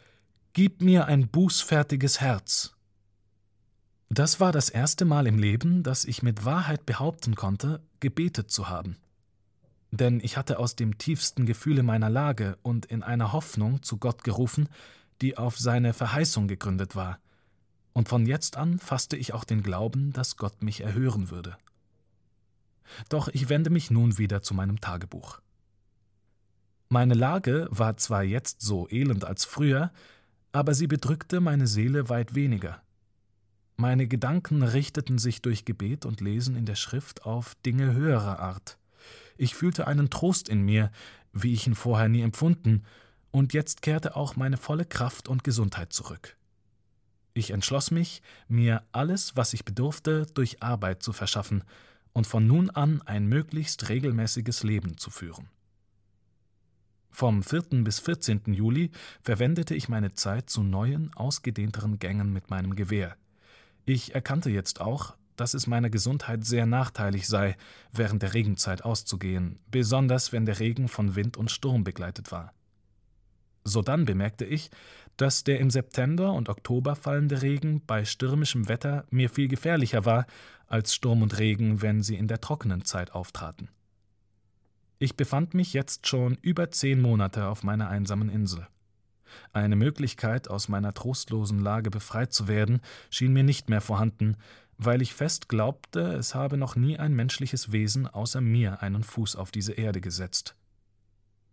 gib 0.54 0.84
mir 0.84 1.08
ein 1.08 1.30
bußfertiges 1.30 2.22
Herz. 2.22 2.76
Das 4.10 4.40
war 4.40 4.52
das 4.52 4.70
erste 4.70 5.04
Mal 5.04 5.26
im 5.26 5.40
Leben, 5.40 5.82
dass 5.82 6.06
ich 6.06 6.22
mit 6.22 6.46
Wahrheit 6.46 6.86
behaupten 6.86 7.36
konnte, 7.36 7.82
gebetet 8.00 8.52
zu 8.52 8.70
haben. 8.70 8.98
Denn 9.90 10.20
ich 10.20 10.38
hatte 10.38 10.60
aus 10.60 10.76
dem 10.76 11.00
tiefsten 11.00 11.48
Gefühle 11.48 11.82
meiner 11.82 12.12
Lage 12.12 12.60
und 12.62 12.86
in 12.86 13.02
einer 13.02 13.32
Hoffnung 13.34 13.82
zu 13.82 13.98
Gott 13.98 14.24
gerufen, 14.24 14.70
die 15.22 15.40
auf 15.40 15.58
seine 15.58 15.94
Verheißung 15.94 16.48
gegründet 16.48 16.96
war. 16.96 17.18
Und 17.94 18.10
von 18.10 18.28
jetzt 18.28 18.58
an 18.58 18.78
fasste 18.78 19.18
ich 19.18 19.34
auch 19.34 19.44
den 19.44 19.64
Glauben, 19.64 20.14
dass 20.14 20.38
Gott 20.38 20.62
mich 20.62 20.82
erhören 20.82 21.32
würde. 21.32 21.58
Doch 23.10 23.28
ich 23.30 23.50
wende 23.50 23.70
mich 23.70 23.92
nun 23.92 24.18
wieder 24.18 24.42
zu 24.42 24.54
meinem 24.54 24.82
Tagebuch. 24.82 25.42
Meine 26.90 27.14
Lage 27.14 27.68
war 27.72 27.96
zwar 27.96 28.24
jetzt 28.24 28.60
so 28.60 28.86
elend 28.90 29.24
als 29.24 29.46
früher, 29.46 29.94
aber 30.52 30.74
sie 30.74 30.88
bedrückte 30.88 31.40
meine 31.40 31.66
Seele 31.66 32.10
weit 32.10 32.36
weniger. 32.36 32.82
Meine 33.78 34.08
Gedanken 34.08 34.62
richteten 34.62 35.18
sich 35.18 35.42
durch 35.42 35.64
Gebet 35.64 36.06
und 36.06 36.20
Lesen 36.20 36.58
in 36.58 36.66
der 36.66 36.76
Schrift 36.76 37.26
auf 37.26 37.56
Dinge 37.66 37.94
höherer 37.94 38.40
Art. 38.40 38.78
Ich 39.38 39.56
fühlte 39.56 39.88
einen 39.88 40.10
Trost 40.10 40.50
in 40.50 40.64
mir, 40.64 40.92
wie 41.32 41.54
ich 41.54 41.66
ihn 41.66 41.76
vorher 41.76 42.10
nie 42.10 42.22
empfunden, 42.22 42.84
und 43.32 43.54
jetzt 43.54 43.82
kehrte 43.82 44.18
auch 44.18 44.36
meine 44.36 44.58
volle 44.58 44.84
Kraft 44.84 45.30
und 45.30 45.46
Gesundheit 45.46 45.94
zurück. 45.94 46.36
Ich 47.34 47.52
entschloss 47.52 47.90
mich, 47.90 48.22
mir 48.50 48.84
alles, 48.92 49.38
was 49.38 49.54
ich 49.54 49.64
bedurfte, 49.64 50.26
durch 50.34 50.62
Arbeit 50.62 51.02
zu 51.02 51.14
verschaffen 51.14 51.64
und 52.14 52.28
von 52.28 52.46
nun 52.46 52.70
an 52.70 53.02
ein 53.04 53.28
möglichst 53.28 53.90
regelmäßiges 53.90 54.64
Leben 54.64 54.98
zu 54.98 55.10
führen. 55.10 55.50
Vom 57.10 57.44
4. 57.44 57.84
bis 57.84 58.00
14. 58.00 58.54
Juli 58.54 58.90
verwendete 59.22 59.76
ich 59.76 59.90
meine 59.90 60.14
Zeit 60.14 60.50
zu 60.50 60.64
neuen, 60.64 61.14
ausgedehnteren 61.14 62.00
Gängen 62.00 62.32
mit 62.32 62.50
meinem 62.50 62.76
Gewehr. 62.76 63.18
Ich 63.86 64.16
erkannte 64.16 64.50
jetzt 64.50 64.80
auch, 64.80 65.16
dass 65.36 65.54
es 65.54 65.68
meiner 65.68 65.90
Gesundheit 65.90 66.46
sehr 66.46 66.66
nachteilig 66.66 67.28
sei, 67.28 67.58
während 67.92 68.22
der 68.22 68.34
Regenzeit 68.34 68.86
auszugehen, 68.86 69.60
besonders 69.70 70.32
wenn 70.32 70.46
der 70.46 70.60
Regen 70.60 70.88
von 70.88 71.16
Wind 71.16 71.36
und 71.36 71.52
Sturm 71.52 71.84
begleitet 71.84 72.32
war. 72.32 72.54
Sodann 73.64 74.06
bemerkte 74.06 74.46
ich, 74.46 74.72
dass 75.18 75.44
der 75.44 75.60
im 75.60 75.70
September 75.70 76.34
und 76.34 76.50
Oktober 76.50 76.96
fallende 76.96 77.42
Regen 77.42 77.82
bei 77.86 78.06
stürmischem 78.06 78.68
Wetter 78.68 79.06
mir 79.10 79.30
viel 79.30 79.48
gefährlicher 79.48 80.06
war 80.06 80.26
als 80.68 80.96
Sturm 80.96 81.22
und 81.22 81.38
Regen, 81.38 81.82
wenn 81.82 82.02
sie 82.02 82.16
in 82.16 82.28
der 82.28 82.42
trockenen 82.42 82.86
Zeit 82.86 83.14
auftraten. 83.14 83.70
Ich 85.00 85.16
befand 85.16 85.54
mich 85.54 85.74
jetzt 85.74 86.08
schon 86.08 86.38
über 86.42 86.72
zehn 86.72 87.02
Monate 87.02 87.48
auf 87.48 87.64
meiner 87.64 87.90
einsamen 87.90 88.30
Insel. 88.30 88.68
Eine 89.54 89.76
Möglichkeit, 89.76 90.50
aus 90.50 90.68
meiner 90.68 90.94
trostlosen 90.94 91.60
Lage 91.60 91.90
befreit 91.90 92.34
zu 92.34 92.48
werden, 92.48 92.82
schien 93.10 93.34
mir 93.34 93.44
nicht 93.44 93.70
mehr 93.70 93.82
vorhanden, 93.82 94.38
weil 94.78 95.02
ich 95.02 95.14
fest 95.14 95.50
glaubte, 95.50 96.02
es 96.14 96.36
habe 96.36 96.58
noch 96.58 96.76
nie 96.76 96.98
ein 96.98 97.14
menschliches 97.14 97.72
Wesen 97.72 98.08
außer 98.08 98.42
mir 98.42 98.82
einen 98.82 99.04
Fuß 99.04 99.36
auf 99.36 99.52
diese 99.52 99.74
Erde 99.74 100.02
gesetzt. 100.02 100.56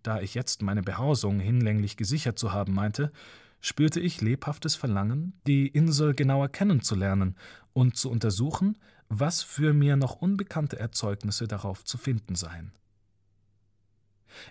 Da 0.03 0.21
ich 0.21 0.35
jetzt 0.35 0.62
meine 0.62 0.83
Behausung 0.83 1.41
hinlänglich 1.41 1.97
gesichert 1.97 2.38
zu 2.38 2.53
haben 2.53 2.73
meinte, 2.73 3.12
spürte 3.61 4.00
ich 4.00 4.21
lebhaftes 4.21 4.77
Verlangen, 4.77 5.33
die 5.47 5.67
Insel 5.67 6.15
genauer 6.15 6.49
kennenzulernen 6.49 7.37
und 7.73 7.97
zu 7.97 8.11
untersuchen, 8.11 8.79
was 9.09 9.43
für 9.43 9.73
mir 9.73 9.97
noch 9.97 10.17
unbekannte 10.17 10.79
Erzeugnisse 10.79 11.49
darauf 11.49 11.85
zu 11.85 11.99
finden 11.99 12.35
seien. 12.35 12.73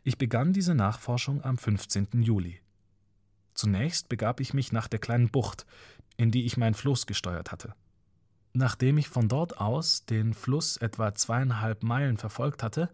Ich 0.04 0.18
begann 0.18 0.54
diese 0.54 0.76
Nachforschung 0.76 1.44
am 1.44 1.58
15. 1.58 2.22
Juli. 2.22 2.60
Zunächst 3.54 4.10
begab 4.10 4.40
ich 4.40 4.54
mich 4.54 4.72
nach 4.72 4.88
der 4.88 5.00
kleinen 5.00 5.30
Bucht, 5.30 5.66
in 6.18 6.32
die 6.32 6.46
ich 6.46 6.58
mein 6.58 6.74
Floß 6.74 7.06
gesteuert 7.06 7.52
hatte. 7.52 7.74
Nachdem 8.54 8.98
ich 8.98 9.08
von 9.08 9.28
dort 9.28 9.60
aus 9.60 10.06
den 10.06 10.34
Fluss 10.34 10.78
etwa 10.78 11.14
zweieinhalb 11.14 11.84
Meilen 11.84 12.18
verfolgt 12.18 12.64
hatte, 12.64 12.90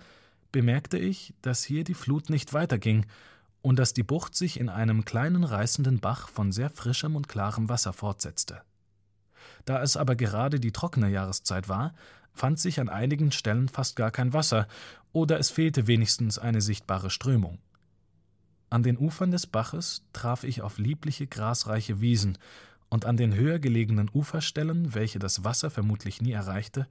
bemerkte 0.51 0.98
ich, 0.98 1.34
dass 1.41 1.63
hier 1.63 1.84
die 1.84 1.93
Flut 1.93 2.29
nicht 2.29 2.53
weiterging 2.53 3.05
und 3.63 3.79
dass 3.79 3.93
die 3.93 4.03
Bucht 4.03 4.36
sich 4.36 4.60
in 4.60 4.70
einem 4.70 5.05
kleinen 5.05 5.43
reißenden 5.43 6.01
Bach 6.01 6.27
von 6.27 6.51
sehr 6.51 6.70
frischem 6.70 7.15
und 7.15 7.29
klarem 7.29 7.70
Wasser 7.70 7.93
fortsetzte. 7.93 8.62
Da 9.65 9.82
es 9.82 9.98
aber 9.98 10.15
gerade 10.15 10.60
die 10.60 10.74
trockene 10.74 11.10
Jahreszeit 11.10 11.70
war, 11.70 11.96
fand 12.34 12.60
sich 12.60 12.79
an 12.82 12.89
einigen 12.89 13.32
Stellen 13.32 13.70
fast 13.70 13.96
gar 13.96 14.12
kein 14.12 14.34
Wasser, 14.34 14.67
oder 15.13 15.39
es 15.39 15.50
fehlte 15.50 15.88
wenigstens 15.88 16.38
eine 16.38 16.60
sichtbare 16.60 17.10
Strömung. 17.10 17.60
An 18.70 18.84
den 18.84 18.98
Ufern 18.98 19.32
des 19.32 19.48
Baches 19.48 20.03
traf 20.12 20.43
ich 20.43 20.62
auf 20.62 20.77
liebliche 20.77 21.25
grasreiche 21.25 22.01
Wiesen, 22.01 22.38
und 22.89 23.05
an 23.05 23.17
den 23.17 23.34
höher 23.34 23.58
gelegenen 23.58 24.10
Uferstellen, 24.13 24.93
welche 24.93 25.17
das 25.17 25.43
Wasser 25.43 25.72
vermutlich 25.72 26.22
nie 26.22 26.34
erreichte, 26.34 26.88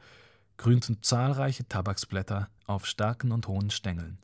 grünten 0.57 1.03
zahlreiche 1.03 1.69
Tabaksblätter 1.69 2.49
auf 2.67 2.87
starken 2.87 3.31
und 3.31 3.47
hohen 3.47 3.71
Stängeln. 3.71 4.19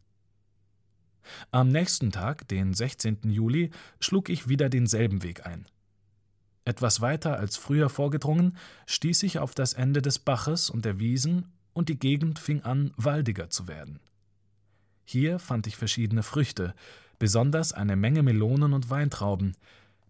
Am 1.51 1.69
nächsten 1.69 2.11
Tag, 2.11 2.47
den 2.49 2.75
16. 2.75 3.19
Juli, 3.25 3.71
schlug 4.01 4.29
ich 4.29 4.49
wieder 4.49 4.69
denselben 4.69 5.23
Weg 5.23 5.47
ein. 5.47 5.67
Etwas 6.65 7.01
weiter 7.01 7.39
als 7.39 7.57
früher 7.57 7.89
vorgedrungen, 7.89 8.57
stieß 8.87 9.23
ich 9.23 9.39
auf 9.39 9.55
das 9.55 9.73
Ende 9.73 10.03
des 10.03 10.19
Baches 10.19 10.71
und 10.71 10.85
der 10.85 10.99
Wiesen, 10.99 11.53
und 11.73 11.89
die 11.89 11.99
Gegend 11.99 12.41
fing 12.41 12.63
an, 12.63 12.93
waldiger 12.97 13.51
zu 13.51 13.69
werden. 13.69 14.01
Hier 15.05 15.39
fand 15.39 15.67
ich 15.69 15.77
verschiedene 15.77 16.25
Früchte, 16.25 16.75
besonders 17.19 17.73
eine 17.73 17.95
Menge 17.95 18.23
Melonen 18.23 18.73
und 18.73 18.91
Weintrauben, 18.91 19.55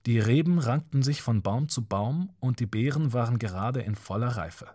die 0.06 0.18
Reben 0.18 0.58
rankten 0.58 1.02
sich 1.02 1.20
von 1.20 1.42
Baum 1.42 1.68
zu 1.68 1.84
Baum 1.84 2.30
und 2.40 2.60
die 2.60 2.66
Beeren 2.66 3.12
waren 3.12 3.38
gerade 3.38 3.80
in 3.82 3.94
voller 3.94 4.28
Reife. 4.28 4.68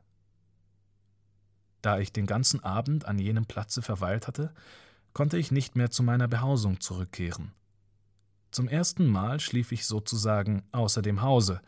Da 1.82 1.98
ich 1.98 2.14
den 2.14 2.28
ganzen 2.28 2.64
Abend 2.64 3.06
an 3.06 3.18
jenem 3.18 3.46
Platze 3.46 3.82
verweilt 3.82 4.28
hatte, 4.28 4.54
konnte 5.14 5.38
ich 5.38 5.52
nicht 5.52 5.76
mehr 5.76 5.92
zu 5.92 6.04
meiner 6.04 6.28
Behausung 6.28 6.80
zurückkehren. 6.80 7.54
Zum 8.52 8.68
ersten 8.68 9.08
Mal 9.08 9.40
schlief 9.40 9.72
ich 9.72 9.86
sozusagen 9.86 10.64
außer 10.72 11.02
dem 11.02 11.22
Hause, 11.22 11.62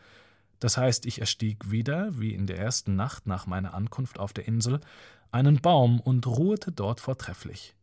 das 0.59 0.77
heißt, 0.77 1.05
ich 1.05 1.19
erstieg 1.19 1.69
wieder, 1.69 2.19
wie 2.19 2.33
in 2.33 2.47
der 2.47 2.57
ersten 2.57 2.95
Nacht 2.95 3.27
nach 3.27 3.45
meiner 3.45 3.73
Ankunft 3.73 4.19
auf 4.19 4.33
der 4.33 4.47
Insel, 4.47 4.79
einen 5.31 5.61
Baum 5.61 5.99
und 5.99 6.25
ruhete 6.25 6.71
dort 6.71 7.01
vortrefflich. 7.01 7.75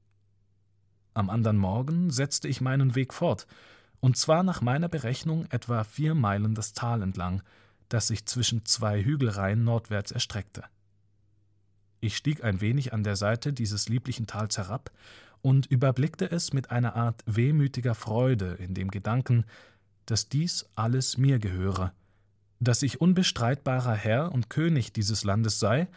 Am 1.15 1.29
andern 1.29 1.59
Morgen 1.59 2.11
setzte 2.11 2.49
ich 2.49 2.61
meinen 2.61 2.95
Weg 2.95 3.13
fort, 3.13 3.47
und 4.01 4.17
zwar 4.17 4.43
nach 4.43 4.63
meiner 4.63 4.89
Berechnung 4.89 5.47
etwa 5.51 5.85
vier 5.85 6.15
Meilen 6.15 6.55
das 6.55 6.73
Tal 6.73 7.03
entlang, 7.03 7.43
das 7.89 8.09
sich 8.09 8.25
zwischen 8.27 8.65
zwei 8.65 9.03
Hügelreihen 9.05 9.65
nordwärts 9.65 10.11
erstreckte. 10.11 10.65
Ich 12.01 12.17
stieg 12.17 12.43
ein 12.43 12.61
wenig 12.61 12.93
an 12.93 13.05
der 13.05 13.17
Seite 13.17 13.53
dieses 13.53 13.89
lieblichen 13.89 14.27
Tals 14.27 14.59
herab 14.59 14.91
und 15.43 15.67
überblickte 15.67 16.31
es 16.31 16.53
mit 16.53 16.71
einer 16.71 16.97
Art 16.97 17.23
wehmütiger 17.27 17.95
Freude 17.95 18.55
in 18.55 18.75
dem 18.75 18.91
Gedanken, 18.91 19.45
dass 20.07 20.29
dies 20.29 20.67
alles 20.75 21.19
mir 21.19 21.39
gehöre, 21.39 21.93
dass 22.61 22.83
ich 22.83 23.01
unbestreitbarer 23.01 23.95
Herr 23.95 24.33
und 24.33 24.51
König 24.51 24.93
dieses 24.93 25.25
Landes 25.25 25.59
sei 25.59 25.89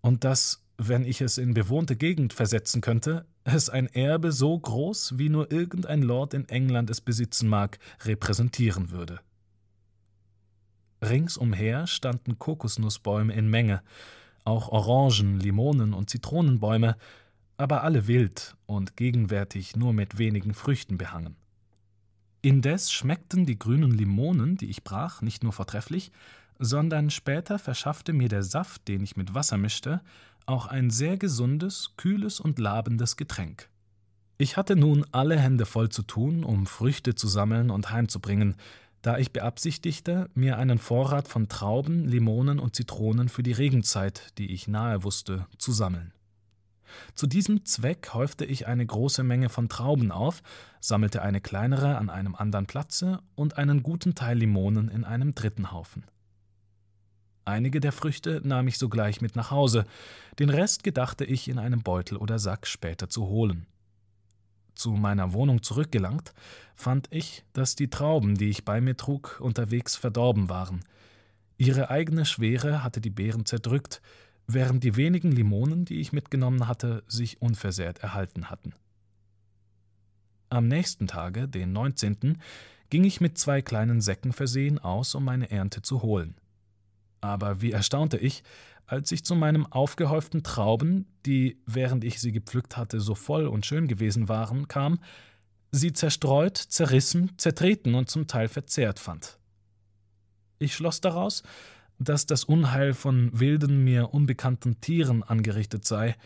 und 0.00 0.24
dass, 0.24 0.62
wenn 0.78 1.04
ich 1.04 1.20
es 1.20 1.38
in 1.38 1.54
bewohnte 1.54 1.96
Gegend 1.96 2.32
versetzen 2.32 2.80
könnte, 2.80 3.26
es 3.44 3.68
ein 3.68 3.86
Erbe 3.86 4.32
so 4.32 4.58
groß, 4.58 5.18
wie 5.18 5.28
nur 5.28 5.52
irgendein 5.52 6.02
Lord 6.02 6.34
in 6.34 6.48
England 6.48 6.90
es 6.90 7.00
besitzen 7.00 7.48
mag, 7.48 7.78
repräsentieren 8.04 8.90
würde. 8.90 9.20
Ringsumher 11.02 11.86
standen 11.86 12.38
Kokosnussbäume 12.38 13.34
in 13.34 13.48
Menge, 13.48 13.82
auch 14.44 14.68
Orangen, 14.68 15.38
Limonen 15.38 15.92
und 15.92 16.08
Zitronenbäume, 16.08 16.96
aber 17.56 17.82
alle 17.82 18.06
wild 18.06 18.56
und 18.66 18.96
gegenwärtig 18.96 19.76
nur 19.76 19.92
mit 19.92 20.18
wenigen 20.18 20.54
Früchten 20.54 20.98
behangen. 20.98 21.36
Indes 22.42 22.92
schmeckten 22.92 23.46
die 23.46 23.58
grünen 23.58 23.90
Limonen, 23.90 24.56
die 24.56 24.70
ich 24.70 24.84
brach, 24.84 25.22
nicht 25.22 25.42
nur 25.42 25.52
vortrefflich, 25.52 26.12
sondern 26.58 27.10
später 27.10 27.58
verschaffte 27.58 28.12
mir 28.12 28.28
der 28.28 28.42
Saft, 28.42 28.88
den 28.88 29.02
ich 29.02 29.16
mit 29.16 29.34
Wasser 29.34 29.56
mischte, 29.56 30.00
auch 30.46 30.66
ein 30.66 30.90
sehr 30.90 31.16
gesundes, 31.16 31.94
kühles 31.96 32.40
und 32.40 32.58
labendes 32.58 33.16
Getränk. 33.16 33.68
Ich 34.38 34.56
hatte 34.56 34.76
nun 34.76 35.04
alle 35.12 35.38
Hände 35.38 35.66
voll 35.66 35.88
zu 35.88 36.02
tun, 36.02 36.44
um 36.44 36.66
Früchte 36.66 37.14
zu 37.14 37.26
sammeln 37.26 37.70
und 37.70 37.90
heimzubringen, 37.90 38.54
da 39.02 39.18
ich 39.18 39.32
beabsichtigte, 39.32 40.28
mir 40.34 40.58
einen 40.58 40.78
Vorrat 40.78 41.28
von 41.28 41.48
Trauben, 41.48 42.06
Limonen 42.06 42.58
und 42.58 42.76
Zitronen 42.76 43.28
für 43.28 43.42
die 43.42 43.52
Regenzeit, 43.52 44.36
die 44.38 44.52
ich 44.52 44.68
nahe 44.68 45.04
wusste, 45.04 45.46
zu 45.58 45.72
sammeln. 45.72 46.12
Zu 47.14 47.26
diesem 47.26 47.64
Zweck 47.64 48.14
häufte 48.14 48.44
ich 48.44 48.66
eine 48.66 48.84
große 48.84 49.22
Menge 49.22 49.48
von 49.48 49.68
Trauben 49.68 50.12
auf, 50.12 50.42
sammelte 50.80 51.22
eine 51.22 51.40
kleinere 51.40 51.98
an 51.98 52.10
einem 52.10 52.34
anderen 52.34 52.66
Platze 52.66 53.20
und 53.34 53.58
einen 53.58 53.82
guten 53.82 54.14
Teil 54.14 54.38
Limonen 54.38 54.88
in 54.88 55.04
einem 55.04 55.34
dritten 55.34 55.72
Haufen. 55.72 56.04
Einige 57.44 57.78
der 57.78 57.92
Früchte 57.92 58.40
nahm 58.42 58.66
ich 58.66 58.76
sogleich 58.76 59.20
mit 59.20 59.36
nach 59.36 59.52
Hause, 59.52 59.84
den 60.40 60.50
Rest 60.50 60.82
gedachte 60.82 61.24
ich 61.24 61.48
in 61.48 61.60
einem 61.60 61.82
Beutel 61.82 62.16
oder 62.16 62.40
Sack 62.40 62.66
später 62.66 63.08
zu 63.08 63.26
holen. 63.26 63.66
Zu 64.74 64.90
meiner 64.90 65.32
Wohnung 65.32 65.62
zurückgelangt, 65.62 66.34
fand 66.74 67.06
ich, 67.10 67.44
dass 67.52 67.76
die 67.76 67.88
Trauben, 67.88 68.34
die 68.34 68.50
ich 68.50 68.64
bei 68.64 68.80
mir 68.80 68.96
trug, 68.96 69.38
unterwegs 69.40 69.94
verdorben 69.94 70.48
waren. 70.48 70.84
Ihre 71.56 71.88
eigene 71.88 72.26
Schwere 72.26 72.82
hatte 72.82 73.00
die 73.00 73.10
Beeren 73.10 73.46
zerdrückt, 73.46 74.02
während 74.46 74.84
die 74.84 74.96
wenigen 74.96 75.32
Limonen, 75.32 75.84
die 75.84 76.00
ich 76.00 76.12
mitgenommen 76.12 76.68
hatte, 76.68 77.02
sich 77.06 77.42
unversehrt 77.42 77.98
erhalten 77.98 78.50
hatten. 78.50 78.74
Am 80.48 80.68
nächsten 80.68 81.06
Tage, 81.06 81.48
den 81.48 81.72
19., 81.72 82.38
ging 82.88 83.04
ich 83.04 83.20
mit 83.20 83.36
zwei 83.36 83.62
kleinen 83.62 84.00
Säcken 84.00 84.32
versehen 84.32 84.78
aus, 84.78 85.14
um 85.14 85.24
meine 85.24 85.50
Ernte 85.50 85.82
zu 85.82 86.02
holen. 86.02 86.36
Aber 87.20 87.60
wie 87.60 87.72
erstaunte 87.72 88.16
ich, 88.16 88.44
als 88.86 89.10
ich 89.10 89.24
zu 89.24 89.34
meinem 89.34 89.66
aufgehäuften 89.66 90.44
Trauben, 90.44 91.06
die, 91.26 91.60
während 91.66 92.04
ich 92.04 92.20
sie 92.20 92.30
gepflückt 92.30 92.76
hatte, 92.76 93.00
so 93.00 93.16
voll 93.16 93.48
und 93.48 93.66
schön 93.66 93.88
gewesen 93.88 94.28
waren, 94.28 94.68
kam, 94.68 95.00
sie 95.72 95.92
zerstreut, 95.92 96.56
zerrissen, 96.56 97.32
zertreten 97.36 97.96
und 97.96 98.08
zum 98.08 98.28
Teil 98.28 98.46
verzehrt 98.46 99.00
fand. 99.00 99.38
Ich 100.58 100.74
schloss 100.74 101.00
daraus, 101.00 101.42
dass 101.98 102.26
das 102.26 102.44
Unheil 102.44 102.94
von 102.94 103.30
wilden, 103.38 103.84
mir 103.84 104.12
unbekannten 104.12 104.80
Tieren 104.80 105.22
angerichtet 105.22 105.84
sei, 105.84 106.16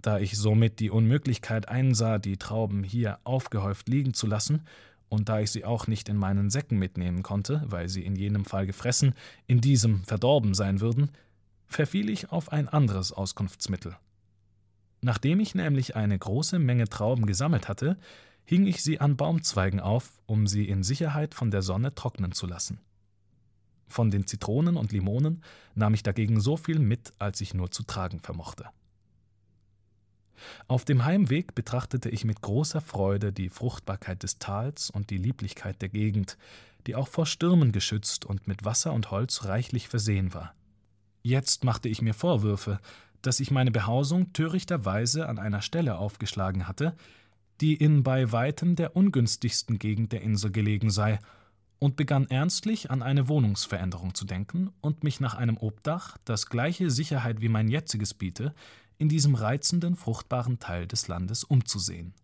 da 0.00 0.18
ich 0.18 0.36
somit 0.36 0.80
die 0.80 0.90
Unmöglichkeit 0.90 1.68
einsah, 1.68 2.18
die 2.18 2.36
Trauben 2.36 2.82
hier 2.82 3.18
aufgehäuft 3.24 3.88
liegen 3.88 4.14
zu 4.14 4.26
lassen, 4.26 4.62
und 5.08 5.28
da 5.28 5.40
ich 5.40 5.50
sie 5.50 5.66
auch 5.66 5.86
nicht 5.86 6.08
in 6.08 6.16
meinen 6.16 6.48
Säcken 6.48 6.78
mitnehmen 6.78 7.22
konnte, 7.22 7.62
weil 7.66 7.90
sie 7.90 8.02
in 8.02 8.16
jenem 8.16 8.46
Fall 8.46 8.66
gefressen, 8.66 9.14
in 9.46 9.60
diesem 9.60 10.04
verdorben 10.04 10.54
sein 10.54 10.80
würden, 10.80 11.10
verfiel 11.66 12.08
ich 12.08 12.32
auf 12.32 12.50
ein 12.50 12.66
anderes 12.66 13.12
Auskunftsmittel. 13.12 13.94
Nachdem 15.02 15.40
ich 15.40 15.54
nämlich 15.54 15.96
eine 15.96 16.18
große 16.18 16.58
Menge 16.58 16.88
Trauben 16.88 17.26
gesammelt 17.26 17.68
hatte, 17.68 17.98
hing 18.44 18.66
ich 18.66 18.82
sie 18.82 19.00
an 19.00 19.16
Baumzweigen 19.16 19.80
auf, 19.80 20.20
um 20.26 20.46
sie 20.46 20.66
in 20.68 20.82
Sicherheit 20.82 21.34
von 21.34 21.50
der 21.50 21.62
Sonne 21.62 21.94
trocknen 21.94 22.32
zu 22.32 22.46
lassen. 22.46 22.80
Von 23.92 24.10
den 24.10 24.26
Zitronen 24.26 24.78
und 24.78 24.90
Limonen 24.92 25.42
nahm 25.74 25.92
ich 25.92 26.02
dagegen 26.02 26.40
so 26.40 26.56
viel 26.56 26.78
mit, 26.78 27.12
als 27.18 27.42
ich 27.42 27.52
nur 27.52 27.70
zu 27.70 27.82
tragen 27.82 28.20
vermochte. 28.20 28.64
Auf 30.66 30.86
dem 30.86 31.04
Heimweg 31.04 31.54
betrachtete 31.54 32.08
ich 32.08 32.24
mit 32.24 32.40
großer 32.40 32.80
Freude 32.80 33.34
die 33.34 33.50
Fruchtbarkeit 33.50 34.22
des 34.22 34.38
Tals 34.38 34.88
und 34.88 35.10
die 35.10 35.18
Lieblichkeit 35.18 35.82
der 35.82 35.90
Gegend, 35.90 36.38
die 36.86 36.96
auch 36.96 37.06
vor 37.06 37.26
Stürmen 37.26 37.70
geschützt 37.70 38.24
und 38.24 38.48
mit 38.48 38.64
Wasser 38.64 38.94
und 38.94 39.10
Holz 39.10 39.44
reichlich 39.44 39.88
versehen 39.88 40.32
war. 40.32 40.54
Jetzt 41.22 41.62
machte 41.62 41.90
ich 41.90 42.00
mir 42.00 42.14
Vorwürfe, 42.14 42.80
dass 43.20 43.40
ich 43.40 43.50
meine 43.50 43.72
Behausung 43.72 44.32
törichterweise 44.32 45.28
an 45.28 45.38
einer 45.38 45.60
Stelle 45.60 45.98
aufgeschlagen 45.98 46.66
hatte, 46.66 46.96
die 47.60 47.74
in 47.74 48.02
bei 48.02 48.32
weitem 48.32 48.74
der 48.74 48.96
ungünstigsten 48.96 49.78
Gegend 49.78 50.12
der 50.12 50.22
Insel 50.22 50.50
gelegen 50.50 50.88
sei, 50.88 51.18
und 51.82 51.96
begann 51.96 52.30
ernstlich 52.30 52.92
an 52.92 53.02
eine 53.02 53.26
Wohnungsveränderung 53.26 54.14
zu 54.14 54.24
denken 54.24 54.70
und 54.82 55.02
mich 55.02 55.18
nach 55.18 55.34
einem 55.34 55.56
Obdach, 55.56 56.16
das 56.24 56.46
gleiche 56.46 56.92
Sicherheit 56.92 57.40
wie 57.40 57.48
mein 57.48 57.66
jetziges 57.66 58.14
biete, 58.14 58.54
in 58.98 59.08
diesem 59.08 59.34
reizenden, 59.34 59.96
fruchtbaren 59.96 60.60
Teil 60.60 60.86
des 60.86 61.08
Landes 61.08 61.42
umzusehen. 61.42 62.14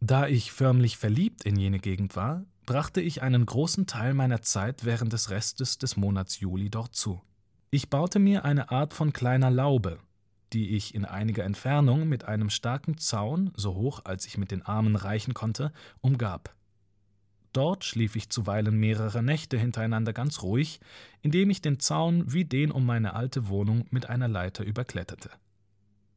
Da 0.00 0.26
ich 0.26 0.52
förmlich 0.52 0.98
verliebt 0.98 1.44
in 1.44 1.56
jene 1.56 1.78
Gegend 1.78 2.14
war, 2.14 2.44
brachte 2.66 3.00
ich 3.00 3.22
einen 3.22 3.46
großen 3.46 3.86
Teil 3.86 4.12
meiner 4.12 4.42
Zeit 4.42 4.84
während 4.84 5.14
des 5.14 5.30
Restes 5.30 5.78
des 5.78 5.96
Monats 5.96 6.40
Juli 6.40 6.68
dort 6.68 6.94
zu. 6.94 7.22
Ich 7.70 7.88
baute 7.88 8.18
mir 8.18 8.44
eine 8.44 8.70
Art 8.70 8.92
von 8.92 9.14
kleiner 9.14 9.50
Laube, 9.50 9.98
die 10.52 10.76
ich 10.76 10.94
in 10.94 11.06
einiger 11.06 11.44
Entfernung 11.44 12.06
mit 12.06 12.26
einem 12.26 12.50
starken 12.50 12.98
Zaun, 12.98 13.50
so 13.56 13.74
hoch 13.74 14.02
als 14.04 14.26
ich 14.26 14.36
mit 14.36 14.50
den 14.50 14.60
Armen 14.60 14.94
reichen 14.94 15.32
konnte, 15.32 15.72
umgab. 16.02 16.54
Dort 17.52 17.84
schlief 17.84 18.14
ich 18.16 18.30
zuweilen 18.30 18.78
mehrere 18.78 19.22
Nächte 19.22 19.58
hintereinander 19.58 20.12
ganz 20.12 20.42
ruhig, 20.42 20.80
indem 21.22 21.50
ich 21.50 21.62
den 21.62 21.80
Zaun 21.80 22.32
wie 22.32 22.44
den 22.44 22.70
um 22.70 22.84
meine 22.84 23.14
alte 23.14 23.48
Wohnung 23.48 23.86
mit 23.90 24.08
einer 24.08 24.28
Leiter 24.28 24.64
überkletterte. 24.64 25.30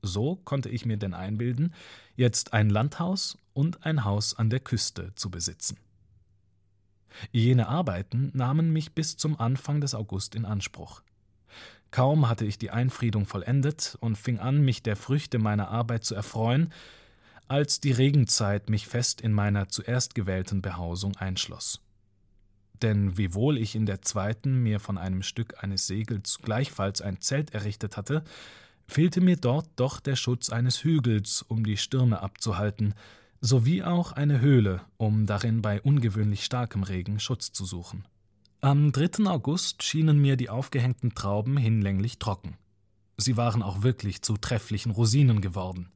So 0.02 0.36
konnte 0.36 0.70
ich 0.70 0.86
mir 0.86 0.98
denn 0.98 1.14
einbilden, 1.14 1.74
jetzt 2.16 2.54
ein 2.54 2.70
Landhaus 2.70 3.38
und 3.54 3.86
ein 3.86 4.04
Haus 4.04 4.38
an 4.38 4.50
der 4.50 4.60
Küste 4.60 5.14
zu 5.16 5.30
besitzen. 5.30 5.78
Jene 7.32 7.68
Arbeiten 7.68 8.32
nahmen 8.34 8.72
mich 8.72 8.94
bis 8.94 9.18
zum 9.18 9.40
Anfang 9.40 9.82
des 9.82 9.94
August 9.94 10.36
in 10.36 10.46
Anspruch. 10.46 11.02
Kaum 11.92 12.30
hatte 12.30 12.46
ich 12.46 12.58
die 12.58 12.72
Einfriedung 12.72 13.26
vollendet 13.26 13.98
und 14.00 14.18
fing 14.18 14.40
an, 14.40 14.62
mich 14.62 14.82
der 14.82 14.96
Früchte 14.96 15.40
meiner 15.40 15.70
Arbeit 15.70 16.06
zu 16.06 16.16
erfreuen, 16.16 16.72
als 17.52 17.82
die 17.82 17.92
Regenzeit 17.92 18.70
mich 18.70 18.88
fest 18.88 19.20
in 19.20 19.34
meiner 19.34 19.68
zuerst 19.68 20.16
gewählten 20.16 20.62
Behausung 20.62 21.18
einschloss. 21.18 21.82
Denn 22.82 23.18
wiewohl 23.18 23.58
ich 23.58 23.76
in 23.76 23.86
der 23.86 24.02
zweiten 24.02 24.64
mir 24.64 24.80
von 24.80 24.98
einem 24.98 25.22
Stück 25.22 25.62
eines 25.62 25.86
Segels 25.86 26.40
gleichfalls 26.42 27.02
ein 27.02 27.20
Zelt 27.20 27.54
errichtet 27.54 27.98
hatte, 27.98 28.24
fehlte 28.88 29.20
mir 29.20 29.36
dort 29.36 29.68
doch 29.76 30.00
der 30.00 30.16
Schutz 30.16 30.50
eines 30.50 30.86
Hügels, 30.86 31.42
um 31.42 31.66
die 31.66 31.76
Stürme 31.76 32.22
abzuhalten, 32.22 32.94
sowie 33.42 33.84
auch 33.84 34.14
eine 34.14 34.40
Höhle, 34.40 34.80
um 34.96 35.26
darin 35.26 35.62
bei 35.62 35.82
ungewöhnlich 35.82 36.46
starkem 36.46 36.84
Regen 36.84 37.20
Schutz 37.20 37.52
zu 37.52 37.66
suchen. 37.66 38.06
Am 38.62 38.94
3. 38.94 39.26
August 39.26 39.84
schienen 39.84 40.20
mir 40.20 40.38
die 40.38 40.50
aufgehängten 40.50 41.16
Trauben 41.16 41.58
hinlänglich 41.58 42.18
trocken. 42.18 42.56
Sie 43.18 43.36
waren 43.36 43.62
auch 43.62 43.84
wirklich 43.84 44.22
zu 44.22 44.38
trefflichen 44.38 44.94
Rosinen 44.94 45.42
geworden. 45.42 45.92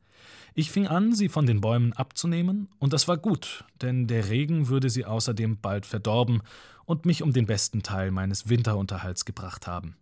Ich 0.58 0.72
fing 0.72 0.88
an, 0.88 1.14
sie 1.14 1.28
von 1.28 1.46
den 1.46 1.60
Bäumen 1.60 1.92
abzunehmen, 1.92 2.70
und 2.80 2.94
das 2.94 3.10
war 3.10 3.18
gut, 3.18 3.66
denn 3.82 4.08
der 4.08 4.30
Regen 4.30 4.70
würde 4.70 4.90
sie 4.90 5.04
außerdem 5.04 5.60
bald 5.60 5.86
verdorben 5.86 6.42
und 6.86 7.06
mich 7.06 7.24
um 7.24 7.34
den 7.34 7.46
besten 7.46 7.84
Teil 7.84 8.10
meines 8.10 8.48
Winterunterhalts 8.48 9.26
gebracht 9.26 9.68
haben. 9.68 9.98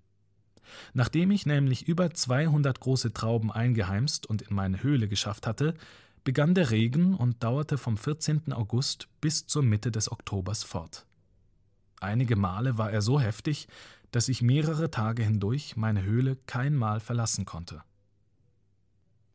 Nachdem 0.93 1.31
ich 1.31 1.48
nämlich 1.48 1.88
über 1.88 2.13
200 2.13 2.79
große 2.79 3.13
Trauben 3.13 3.51
eingeheimst 3.51 4.28
und 4.28 4.43
in 4.43 4.56
meine 4.56 4.84
Höhle 4.84 5.08
geschafft 5.08 5.47
hatte, 5.47 5.73
begann 6.23 6.54
der 6.54 6.69
Regen 6.69 7.15
und 7.15 7.43
dauerte 7.43 7.80
vom 7.80 7.97
14. 7.97 8.54
August 8.54 9.08
bis 9.21 9.47
zur 9.47 9.63
Mitte 9.63 9.91
des 9.91 10.12
Oktobers 10.12 10.63
fort. 10.63 11.08
Einige 11.99 12.36
Male 12.36 12.78
war 12.78 12.91
er 12.91 13.01
so 13.01 13.19
heftig, 13.19 13.67
dass 14.12 14.30
ich 14.30 14.43
mehrere 14.43 14.91
Tage 14.91 15.23
hindurch 15.23 15.78
meine 15.78 16.04
Höhle 16.04 16.38
kein 16.45 16.75
Mal 16.75 16.99
verlassen 16.99 17.45
konnte. 17.45 17.82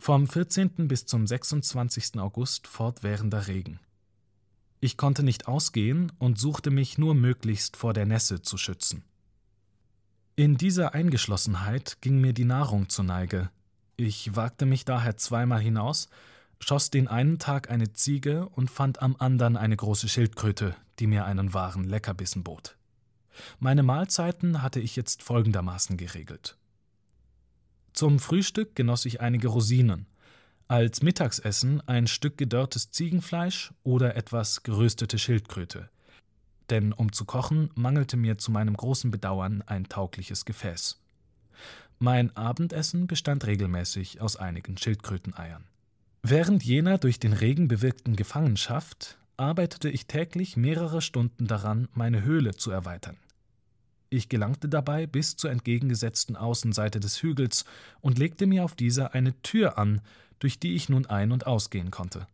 Vom 0.01 0.29
14. 0.29 0.89
bis 0.89 1.05
zum 1.07 1.27
26. 1.27 2.19
August 2.19 2.67
fortwährender 2.67 3.47
Regen. 3.49 3.81
Ich 4.81 4.97
konnte 4.97 5.23
nicht 5.25 5.49
ausgehen 5.49 6.13
und 6.19 6.39
suchte 6.39 6.71
mich 6.71 6.99
nur 6.99 7.15
möglichst 7.15 7.77
vor 7.77 7.93
der 7.93 8.07
Nässe 8.07 8.41
zu 8.41 8.57
schützen. 8.57 9.03
In 10.37 10.57
dieser 10.57 10.95
Eingeschlossenheit 10.95 11.99
ging 12.01 12.21
mir 12.21 12.33
die 12.33 12.45
Nahrung 12.45 12.89
zur 12.89 13.05
Neige. 13.05 13.51
Ich 13.97 14.37
wagte 14.37 14.67
mich 14.67 14.85
daher 14.85 15.17
zweimal 15.17 15.61
hinaus, 15.61 16.09
schoss 16.61 16.91
den 16.91 17.09
einen 17.09 17.41
Tag 17.41 17.69
eine 17.69 17.93
Ziege 17.93 18.49
und 18.51 18.71
fand 18.71 19.03
am 19.03 19.17
andern 19.19 19.57
eine 19.57 19.77
große 19.77 20.09
Schildkröte, 20.09 20.77
die 21.01 21.09
mir 21.09 21.25
einen 21.25 21.53
wahren 21.53 21.85
Leckerbissen 21.85 22.45
bot. 22.45 22.77
Meine 23.59 23.83
Mahlzeiten 23.83 24.63
hatte 24.63 24.81
ich 24.81 24.95
jetzt 24.95 25.25
folgendermaßen 25.25 25.97
geregelt. 25.97 26.57
Zum 27.99 28.21
Frühstück 28.21 28.77
genoss 28.77 29.07
ich 29.07 29.21
einige 29.21 29.49
Rosinen, 29.49 30.07
als 30.69 31.03
Mittagsessen 31.03 31.81
ein 31.89 32.07
Stück 32.07 32.39
gedörrtes 32.39 32.93
Ziegenfleisch 32.93 33.75
oder 33.83 34.15
etwas 34.15 34.63
geröstete 34.63 35.19
Schildkröte. 35.19 35.91
Denn 36.71 36.93
um 36.93 37.11
zu 37.11 37.25
kochen, 37.25 37.71
mangelte 37.75 38.17
mir 38.17 38.39
zu 38.39 38.53
meinem 38.53 38.77
großen 38.77 39.11
Bedauern 39.11 39.65
ein 39.67 39.89
taugliches 39.89 40.45
Gefäß. 40.45 41.03
Mein 41.99 42.37
Abendessen 42.37 43.09
bestand 43.09 43.45
regelmäßig 43.49 44.21
aus 44.21 44.37
einigen 44.37 44.79
Schildkröteneiern. 44.79 45.65
Während 46.23 46.63
jener 46.63 46.99
durch 46.99 47.19
den 47.19 47.33
Regen 47.33 47.67
bewirkten 47.67 48.15
Gefangenschaft 48.15 49.19
arbeitete 49.37 49.91
ich 49.91 50.07
täglich 50.07 50.57
mehrere 50.57 51.03
Stunden 51.03 51.49
daran, 51.49 51.89
meine 51.95 52.23
Höhle 52.23 52.55
zu 52.55 52.71
erweitern. 52.71 53.17
Ich 54.11 54.31
gelangte 54.31 54.71
dabei 54.71 55.07
bis 55.07 55.37
zur 55.37 55.51
entgegengesetzten 55.51 56.35
Außenseite 56.35 56.99
des 56.99 57.23
Hügels 57.23 57.67
und 58.01 58.19
legte 58.19 58.47
mir 58.47 58.65
auf 58.65 58.75
dieser 58.75 59.13
eine 59.13 59.41
Tür 59.43 59.77
an, 59.77 60.01
durch 60.39 60.59
die 60.59 60.75
ich 60.75 60.89
nun 60.89 61.05
ein- 61.07 61.33
und 61.33 61.47
ausgehen 61.47 61.91
konnte. 61.91 62.27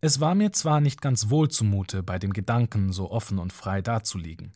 Es 0.00 0.20
war 0.20 0.36
mir 0.36 0.52
zwar 0.52 0.80
nicht 0.80 1.00
ganz 1.00 1.28
wohl 1.28 1.48
zumute, 1.48 2.04
bei 2.04 2.20
dem 2.20 2.32
Gedanken, 2.32 2.92
so 2.92 3.10
offen 3.10 3.40
und 3.40 3.52
frei 3.52 3.82
dazuliegen. 3.82 4.52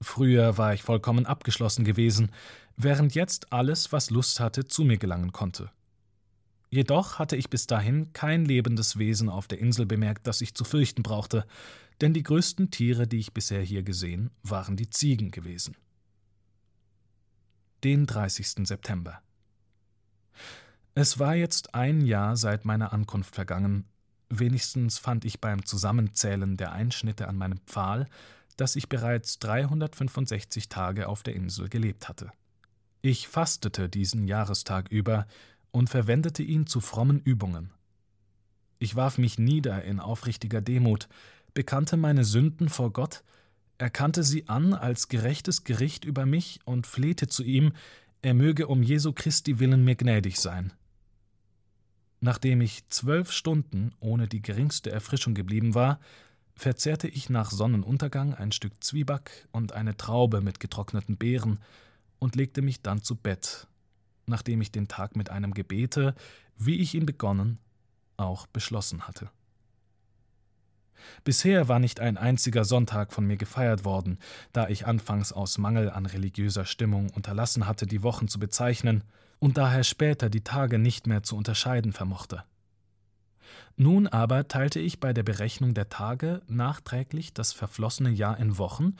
Früher 0.00 0.56
war 0.56 0.72
ich 0.72 0.82
vollkommen 0.82 1.26
abgeschlossen 1.26 1.84
gewesen, 1.84 2.30
während 2.76 3.14
jetzt 3.14 3.52
alles, 3.52 3.92
was 3.92 4.10
Lust 4.10 4.40
hatte, 4.40 4.66
zu 4.66 4.84
mir 4.84 4.96
gelangen 4.96 5.32
konnte. 5.32 5.70
Jedoch 6.70 7.18
hatte 7.18 7.36
ich 7.36 7.50
bis 7.50 7.66
dahin 7.66 8.12
kein 8.14 8.46
lebendes 8.46 8.98
Wesen 8.98 9.28
auf 9.28 9.46
der 9.46 9.58
Insel 9.58 9.84
bemerkt, 9.84 10.26
das 10.26 10.40
ich 10.40 10.54
zu 10.54 10.64
fürchten 10.64 11.02
brauchte, 11.02 11.44
denn 12.00 12.14
die 12.14 12.22
größten 12.22 12.70
Tiere, 12.70 13.06
die 13.06 13.18
ich 13.18 13.34
bisher 13.34 13.60
hier 13.60 13.82
gesehen, 13.82 14.30
waren 14.42 14.76
die 14.76 14.88
Ziegen 14.88 15.30
gewesen 15.32 15.74
den 17.84 18.06
30. 18.06 18.66
September. 18.66 19.20
Es 20.94 21.18
war 21.18 21.34
jetzt 21.34 21.74
ein 21.74 22.00
Jahr 22.00 22.36
seit 22.36 22.64
meiner 22.64 22.92
Ankunft 22.92 23.34
vergangen, 23.34 23.84
wenigstens 24.28 24.98
fand 24.98 25.24
ich 25.24 25.40
beim 25.40 25.64
Zusammenzählen 25.64 26.56
der 26.56 26.72
Einschnitte 26.72 27.28
an 27.28 27.36
meinem 27.36 27.58
Pfahl, 27.66 28.08
dass 28.56 28.76
ich 28.76 28.88
bereits 28.88 29.38
365 29.38 30.68
Tage 30.68 31.08
auf 31.08 31.22
der 31.22 31.34
Insel 31.34 31.68
gelebt 31.68 32.08
hatte. 32.08 32.32
Ich 33.00 33.28
fastete 33.28 33.88
diesen 33.88 34.26
Jahrestag 34.26 34.90
über 34.90 35.26
und 35.70 35.88
verwendete 35.88 36.42
ihn 36.42 36.66
zu 36.66 36.80
frommen 36.80 37.20
Übungen. 37.20 37.70
Ich 38.80 38.96
warf 38.96 39.18
mich 39.18 39.38
nieder 39.38 39.84
in 39.84 40.00
aufrichtiger 40.00 40.60
Demut, 40.60 41.08
bekannte 41.54 41.96
meine 41.96 42.24
Sünden 42.24 42.68
vor 42.68 42.92
Gott, 42.92 43.22
erkannte 43.78 44.24
sie 44.24 44.48
an 44.48 44.74
als 44.74 45.08
gerechtes 45.08 45.64
Gericht 45.64 46.04
über 46.04 46.26
mich 46.26 46.60
und 46.64 46.86
flehte 46.86 47.28
zu 47.28 47.44
ihm, 47.44 47.72
er 48.20 48.34
möge 48.34 48.66
um 48.66 48.82
Jesu 48.82 49.12
Christi 49.12 49.60
willen 49.60 49.84
mir 49.84 49.94
gnädig 49.94 50.38
sein. 50.40 50.72
Nachdem 52.20 52.60
ich 52.60 52.88
zwölf 52.88 53.30
Stunden 53.30 53.94
ohne 54.00 54.26
die 54.26 54.42
geringste 54.42 54.90
Erfrischung 54.90 55.34
geblieben 55.34 55.74
war, 55.74 56.00
verzehrte 56.56 57.06
ich 57.06 57.30
nach 57.30 57.52
Sonnenuntergang 57.52 58.34
ein 58.34 58.50
Stück 58.50 58.72
Zwieback 58.82 59.46
und 59.52 59.72
eine 59.72 59.96
Traube 59.96 60.40
mit 60.40 60.58
getrockneten 60.58 61.16
Beeren 61.16 61.60
und 62.18 62.34
legte 62.34 62.62
mich 62.62 62.82
dann 62.82 63.02
zu 63.02 63.14
Bett, 63.14 63.68
nachdem 64.26 64.60
ich 64.60 64.72
den 64.72 64.88
Tag 64.88 65.14
mit 65.14 65.30
einem 65.30 65.54
Gebete, 65.54 66.16
wie 66.56 66.80
ich 66.80 66.94
ihn 66.94 67.06
begonnen, 67.06 67.58
auch 68.16 68.48
beschlossen 68.48 69.06
hatte. 69.06 69.30
Bisher 71.24 71.68
war 71.68 71.78
nicht 71.78 72.00
ein 72.00 72.16
einziger 72.16 72.64
Sonntag 72.64 73.12
von 73.12 73.26
mir 73.26 73.36
gefeiert 73.36 73.84
worden, 73.84 74.18
da 74.52 74.68
ich 74.68 74.86
anfangs 74.86 75.32
aus 75.32 75.58
Mangel 75.58 75.90
an 75.90 76.06
religiöser 76.06 76.64
Stimmung 76.64 77.10
unterlassen 77.10 77.66
hatte, 77.66 77.86
die 77.86 78.02
Wochen 78.02 78.28
zu 78.28 78.38
bezeichnen 78.38 79.04
und 79.38 79.58
daher 79.58 79.84
später 79.84 80.30
die 80.30 80.42
Tage 80.42 80.78
nicht 80.78 81.06
mehr 81.06 81.22
zu 81.22 81.36
unterscheiden 81.36 81.92
vermochte. 81.92 82.44
Nun 83.76 84.08
aber 84.08 84.48
teilte 84.48 84.80
ich 84.80 84.98
bei 84.98 85.12
der 85.12 85.22
Berechnung 85.22 85.72
der 85.74 85.88
Tage 85.88 86.42
nachträglich 86.48 87.32
das 87.32 87.52
verflossene 87.52 88.10
Jahr 88.10 88.38
in 88.38 88.58
Wochen 88.58 88.96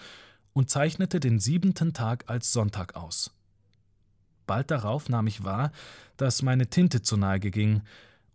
und 0.52 0.70
zeichnete 0.70 1.20
den 1.20 1.40
siebenten 1.40 1.92
Tag 1.92 2.24
als 2.28 2.52
Sonntag 2.52 2.94
aus. 2.94 3.32
Bald 4.46 4.70
darauf 4.70 5.08
nahm 5.08 5.26
ich 5.26 5.44
wahr, 5.44 5.72
dass 6.16 6.42
meine 6.42 6.68
Tinte 6.68 7.02
zu 7.02 7.16
Neige 7.16 7.50
ging, 7.50 7.82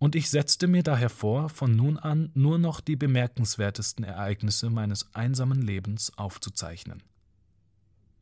und 0.03 0.15
ich 0.15 0.29
setzte 0.29 0.67
mir 0.67 0.83
daher 0.83 1.09
vor, 1.09 1.47
von 1.47 1.77
nun 1.77 1.97
an 1.97 2.29
nur 2.33 2.59
noch 2.59 2.81
die 2.81 2.97
bemerkenswertesten 2.97 4.03
Ereignisse 4.03 4.69
meines 4.69 5.15
einsamen 5.15 5.61
Lebens 5.61 6.11
aufzuzeichnen. 6.17 7.01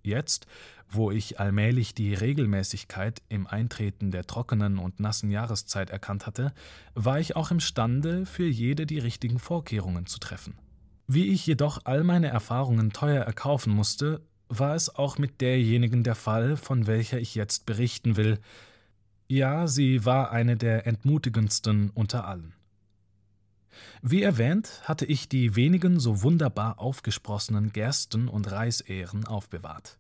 Jetzt, 0.04 0.46
wo 0.88 1.10
ich 1.10 1.40
allmählich 1.40 1.96
die 1.96 2.14
Regelmäßigkeit 2.14 3.24
im 3.30 3.48
Eintreten 3.48 4.12
der 4.12 4.28
trockenen 4.28 4.78
und 4.78 5.00
nassen 5.00 5.32
Jahreszeit 5.32 5.90
erkannt 5.90 6.28
hatte, 6.28 6.54
war 6.94 7.20
ich 7.20 7.36
auch 7.36 7.50
imstande, 7.50 8.28
für 8.28 8.46
jede 8.46 8.86
die 8.86 9.00
richtigen 9.00 9.40
Vorkehrungen 9.40 10.06
zu 10.06 10.20
treffen. 10.20 10.60
Wie 11.08 11.30
ich 11.30 11.48
jedoch 11.48 11.82
all 11.86 12.04
meine 12.04 12.28
Erfahrungen 12.28 12.94
teuer 12.94 13.24
erkaufen 13.24 13.74
musste, 13.74 14.22
war 14.50 14.76
es 14.76 14.94
auch 14.94 15.18
mit 15.18 15.42
derjenigen 15.42 16.04
der 16.04 16.14
Fall, 16.14 16.58
von 16.58 16.86
welcher 16.86 17.18
ich 17.20 17.34
jetzt 17.34 17.66
berichten 17.66 18.18
will. 18.18 18.38
Ja, 19.32 19.66
sie 19.66 20.04
war 20.04 20.32
eine 20.32 20.58
der 20.58 20.86
entmutigendsten 20.86 21.90
unter 21.92 22.28
allen. 22.28 22.52
Wie 24.02 24.24
erwähnt, 24.24 24.82
hatte 24.84 25.06
ich 25.06 25.30
die 25.30 25.56
wenigen 25.56 26.02
so 26.02 26.22
wunderbar 26.22 26.80
aufgesprossenen 26.80 27.72
Gersten- 27.72 28.28
und 28.28 28.52
Reisähren 28.52 29.26
aufbewahrt. 29.26 29.98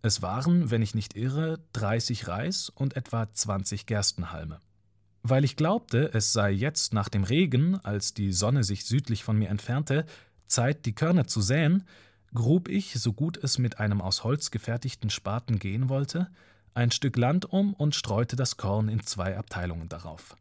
Es 0.00 0.22
waren, 0.22 0.70
wenn 0.70 0.80
ich 0.80 0.94
nicht 0.94 1.16
irre, 1.16 1.58
30 1.72 2.28
Reis 2.28 2.68
und 2.68 2.94
etwa 2.94 3.28
20 3.32 3.84
Gerstenhalme. 3.84 4.60
Weil 5.24 5.42
ich 5.42 5.56
glaubte, 5.56 6.14
es 6.14 6.32
sei 6.32 6.52
jetzt 6.52 6.94
nach 6.94 7.08
dem 7.08 7.24
Regen, 7.24 7.80
als 7.82 8.14
die 8.14 8.30
Sonne 8.30 8.62
sich 8.62 8.84
südlich 8.84 9.24
von 9.24 9.36
mir 9.36 9.48
entfernte, 9.48 10.06
Zeit, 10.46 10.86
die 10.86 10.94
Körner 10.94 11.26
zu 11.26 11.40
säen, 11.40 11.82
grub 12.32 12.68
ich, 12.68 12.94
so 12.94 13.12
gut 13.12 13.42
es 13.42 13.58
mit 13.58 13.80
einem 13.80 14.00
aus 14.00 14.22
Holz 14.22 14.52
gefertigten 14.52 15.10
Spaten 15.10 15.58
gehen 15.58 15.88
wollte, 15.88 16.30
ein 16.76 16.90
Stück 16.90 17.16
Land 17.16 17.46
um 17.46 17.72
und 17.74 17.94
streute 17.94 18.36
das 18.36 18.56
Korn 18.56 18.88
in 18.88 19.02
zwei 19.02 19.36
Abteilungen 19.36 19.88
darauf. 19.88 20.36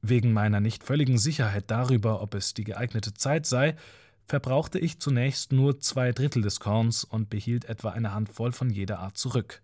Wegen 0.00 0.32
meiner 0.32 0.60
nicht 0.60 0.82
völligen 0.82 1.18
Sicherheit 1.18 1.70
darüber, 1.70 2.22
ob 2.22 2.34
es 2.34 2.54
die 2.54 2.64
geeignete 2.64 3.14
Zeit 3.14 3.46
sei, 3.46 3.76
verbrauchte 4.24 4.78
ich 4.78 4.98
zunächst 4.98 5.52
nur 5.52 5.78
zwei 5.80 6.12
Drittel 6.12 6.42
des 6.42 6.60
Korns 6.60 7.04
und 7.04 7.28
behielt 7.28 7.66
etwa 7.66 7.90
eine 7.90 8.14
Handvoll 8.14 8.52
von 8.52 8.70
jeder 8.70 8.98
Art 9.00 9.18
zurück. 9.18 9.62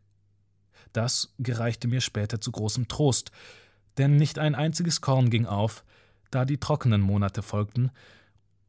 Das 0.93 1.35
gereichte 1.39 1.89
mir 1.89 2.01
später 2.01 2.41
zu 2.41 2.53
großem 2.53 2.87
Trost, 2.89 3.33
denn 3.97 4.17
nicht 4.17 4.39
ein 4.39 4.55
einziges 4.55 5.01
Korn 5.01 5.31
ging 5.31 5.47
auf, 5.47 5.85
da 6.31 6.45
die 6.45 6.59
trockenen 6.59 7.01
Monate 7.01 7.43
folgten 7.43 7.91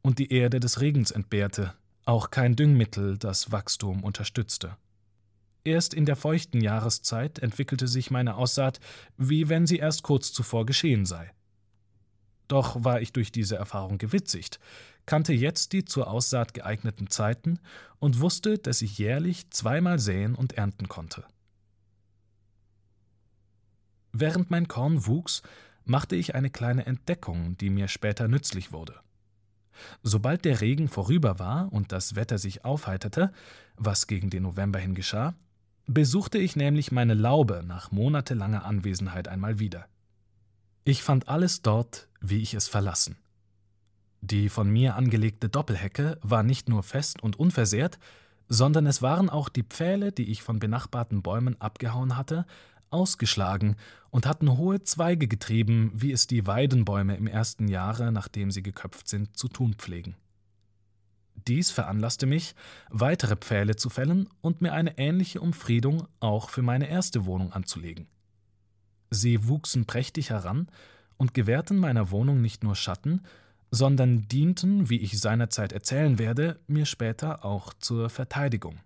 und 0.02 0.18
die 0.18 0.32
Erde 0.32 0.60
des 0.60 0.80
Regens 0.80 1.10
entbehrte, 1.10 1.74
auch 2.06 2.30
kein 2.30 2.56
Düngmittel 2.56 3.18
das 3.18 3.52
Wachstum 3.52 4.02
unterstützte. 4.02 4.76
Erst 5.64 5.92
in 5.92 6.06
der 6.06 6.16
feuchten 6.16 6.60
Jahreszeit 6.60 7.38
entwickelte 7.38 7.86
sich 7.86 8.10
meine 8.10 8.36
Aussaat, 8.36 8.80
wie 9.16 9.48
wenn 9.48 9.66
sie 9.66 9.78
erst 9.78 10.02
kurz 10.02 10.32
zuvor 10.32 10.64
geschehen 10.64 11.04
sei. 11.04 11.30
Doch 12.48 12.82
war 12.82 13.00
ich 13.00 13.12
durch 13.12 13.30
diese 13.30 13.56
Erfahrung 13.56 13.98
gewitzigt, 13.98 14.58
kannte 15.06 15.32
jetzt 15.32 15.72
die 15.72 15.84
zur 15.84 16.08
Aussaat 16.08 16.54
geeigneten 16.54 17.08
Zeiten 17.08 17.60
und 17.98 18.20
wusste, 18.20 18.58
dass 18.58 18.82
ich 18.82 18.98
jährlich 18.98 19.50
zweimal 19.50 19.98
säen 19.98 20.34
und 20.34 20.54
ernten 20.54 20.88
konnte. 20.88 21.24
Während 24.12 24.50
mein 24.50 24.66
Korn 24.66 25.06
wuchs, 25.06 25.42
machte 25.84 26.16
ich 26.16 26.34
eine 26.34 26.50
kleine 26.50 26.86
Entdeckung, 26.86 27.56
die 27.58 27.70
mir 27.70 27.88
später 27.88 28.28
nützlich 28.28 28.72
wurde. 28.72 29.00
Sobald 30.02 30.44
der 30.44 30.60
Regen 30.60 30.88
vorüber 30.88 31.38
war 31.38 31.72
und 31.72 31.92
das 31.92 32.16
Wetter 32.16 32.38
sich 32.38 32.64
aufheiterte, 32.64 33.32
was 33.76 34.06
gegen 34.06 34.30
den 34.30 34.42
November 34.42 34.78
hin 34.78 34.94
geschah, 34.94 35.34
besuchte 35.92 36.38
ich 36.38 36.54
nämlich 36.54 36.92
meine 36.92 37.14
Laube 37.14 37.64
nach 37.66 37.90
monatelanger 37.90 38.64
Anwesenheit 38.64 39.26
einmal 39.26 39.58
wieder. 39.58 39.86
Ich 40.84 41.02
fand 41.02 41.28
alles 41.28 41.62
dort, 41.62 42.08
wie 42.20 42.40
ich 42.40 42.54
es 42.54 42.68
verlassen. 42.68 43.16
Die 44.20 44.48
von 44.48 44.70
mir 44.70 44.94
angelegte 44.94 45.48
Doppelhecke 45.48 46.18
war 46.22 46.44
nicht 46.44 46.68
nur 46.68 46.84
fest 46.84 47.20
und 47.22 47.40
unversehrt, 47.40 47.98
sondern 48.48 48.86
es 48.86 49.02
waren 49.02 49.28
auch 49.28 49.48
die 49.48 49.64
Pfähle, 49.64 50.12
die 50.12 50.30
ich 50.30 50.42
von 50.42 50.60
benachbarten 50.60 51.22
Bäumen 51.22 51.60
abgehauen 51.60 52.16
hatte, 52.16 52.46
ausgeschlagen 52.90 53.76
und 54.10 54.26
hatten 54.26 54.56
hohe 54.56 54.84
Zweige 54.84 55.26
getrieben, 55.26 55.90
wie 55.94 56.12
es 56.12 56.28
die 56.28 56.46
Weidenbäume 56.46 57.16
im 57.16 57.26
ersten 57.26 57.66
Jahre, 57.66 58.12
nachdem 58.12 58.52
sie 58.52 58.62
geköpft 58.62 59.08
sind, 59.08 59.36
zu 59.36 59.48
tun 59.48 59.74
pflegen. 59.74 60.14
Dies 61.46 61.70
veranlasste 61.70 62.26
mich, 62.26 62.54
weitere 62.90 63.36
Pfähle 63.36 63.76
zu 63.76 63.90
fällen 63.90 64.28
und 64.40 64.60
mir 64.60 64.72
eine 64.72 64.98
ähnliche 64.98 65.40
Umfriedung 65.40 66.06
auch 66.20 66.50
für 66.50 66.62
meine 66.62 66.88
erste 66.88 67.26
Wohnung 67.26 67.52
anzulegen. 67.52 68.06
Sie 69.10 69.48
wuchsen 69.48 69.86
prächtig 69.86 70.30
heran 70.30 70.68
und 71.16 71.34
gewährten 71.34 71.78
meiner 71.78 72.10
Wohnung 72.10 72.40
nicht 72.40 72.62
nur 72.62 72.76
Schatten, 72.76 73.22
sondern 73.70 74.22
dienten, 74.22 74.88
wie 74.90 74.98
ich 74.98 75.20
seinerzeit 75.20 75.72
erzählen 75.72 76.18
werde, 76.18 76.60
mir 76.66 76.86
später 76.86 77.44
auch 77.44 77.72
zur 77.74 78.10
Verteidigung. 78.10 78.80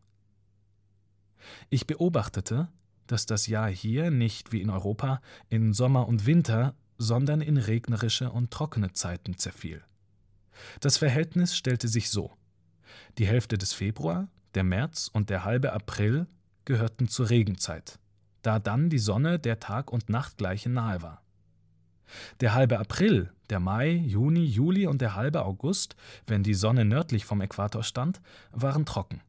Ich 1.70 1.86
beobachtete, 1.86 2.68
dass 3.06 3.26
das 3.26 3.46
Jahr 3.46 3.68
hier 3.68 4.10
nicht 4.10 4.52
wie 4.52 4.62
in 4.62 4.70
Europa 4.70 5.20
in 5.48 5.72
Sommer 5.72 6.08
und 6.08 6.26
Winter, 6.26 6.74
sondern 6.96 7.40
in 7.40 7.56
regnerische 7.56 8.30
und 8.30 8.50
trockene 8.50 8.92
Zeiten 8.92 9.36
zerfiel. 9.36 9.82
Das 10.80 10.96
Verhältnis 10.96 11.56
stellte 11.56 11.88
sich 11.88 12.10
so. 12.10 12.32
Die 13.18 13.26
Hälfte 13.26 13.58
des 13.58 13.72
Februar, 13.72 14.28
der 14.54 14.64
März 14.64 15.10
und 15.12 15.30
der 15.30 15.44
halbe 15.44 15.72
April 15.72 16.26
gehörten 16.64 17.08
zur 17.08 17.30
Regenzeit, 17.30 17.98
da 18.42 18.58
dann 18.58 18.90
die 18.90 18.98
Sonne 18.98 19.38
der 19.38 19.60
Tag- 19.60 19.92
und 19.92 20.08
Nachtgleiche 20.08 20.70
nahe 20.70 21.02
war. 21.02 21.22
Der 22.40 22.54
halbe 22.54 22.78
April, 22.78 23.30
der 23.50 23.60
Mai, 23.60 23.90
Juni, 23.90 24.44
Juli 24.44 24.86
und 24.86 25.00
der 25.00 25.14
halbe 25.14 25.44
August, 25.44 25.96
wenn 26.26 26.42
die 26.42 26.54
Sonne 26.54 26.84
nördlich 26.84 27.24
vom 27.24 27.40
Äquator 27.40 27.82
stand, 27.82 28.20
waren 28.52 28.86
trocken. 28.86 29.20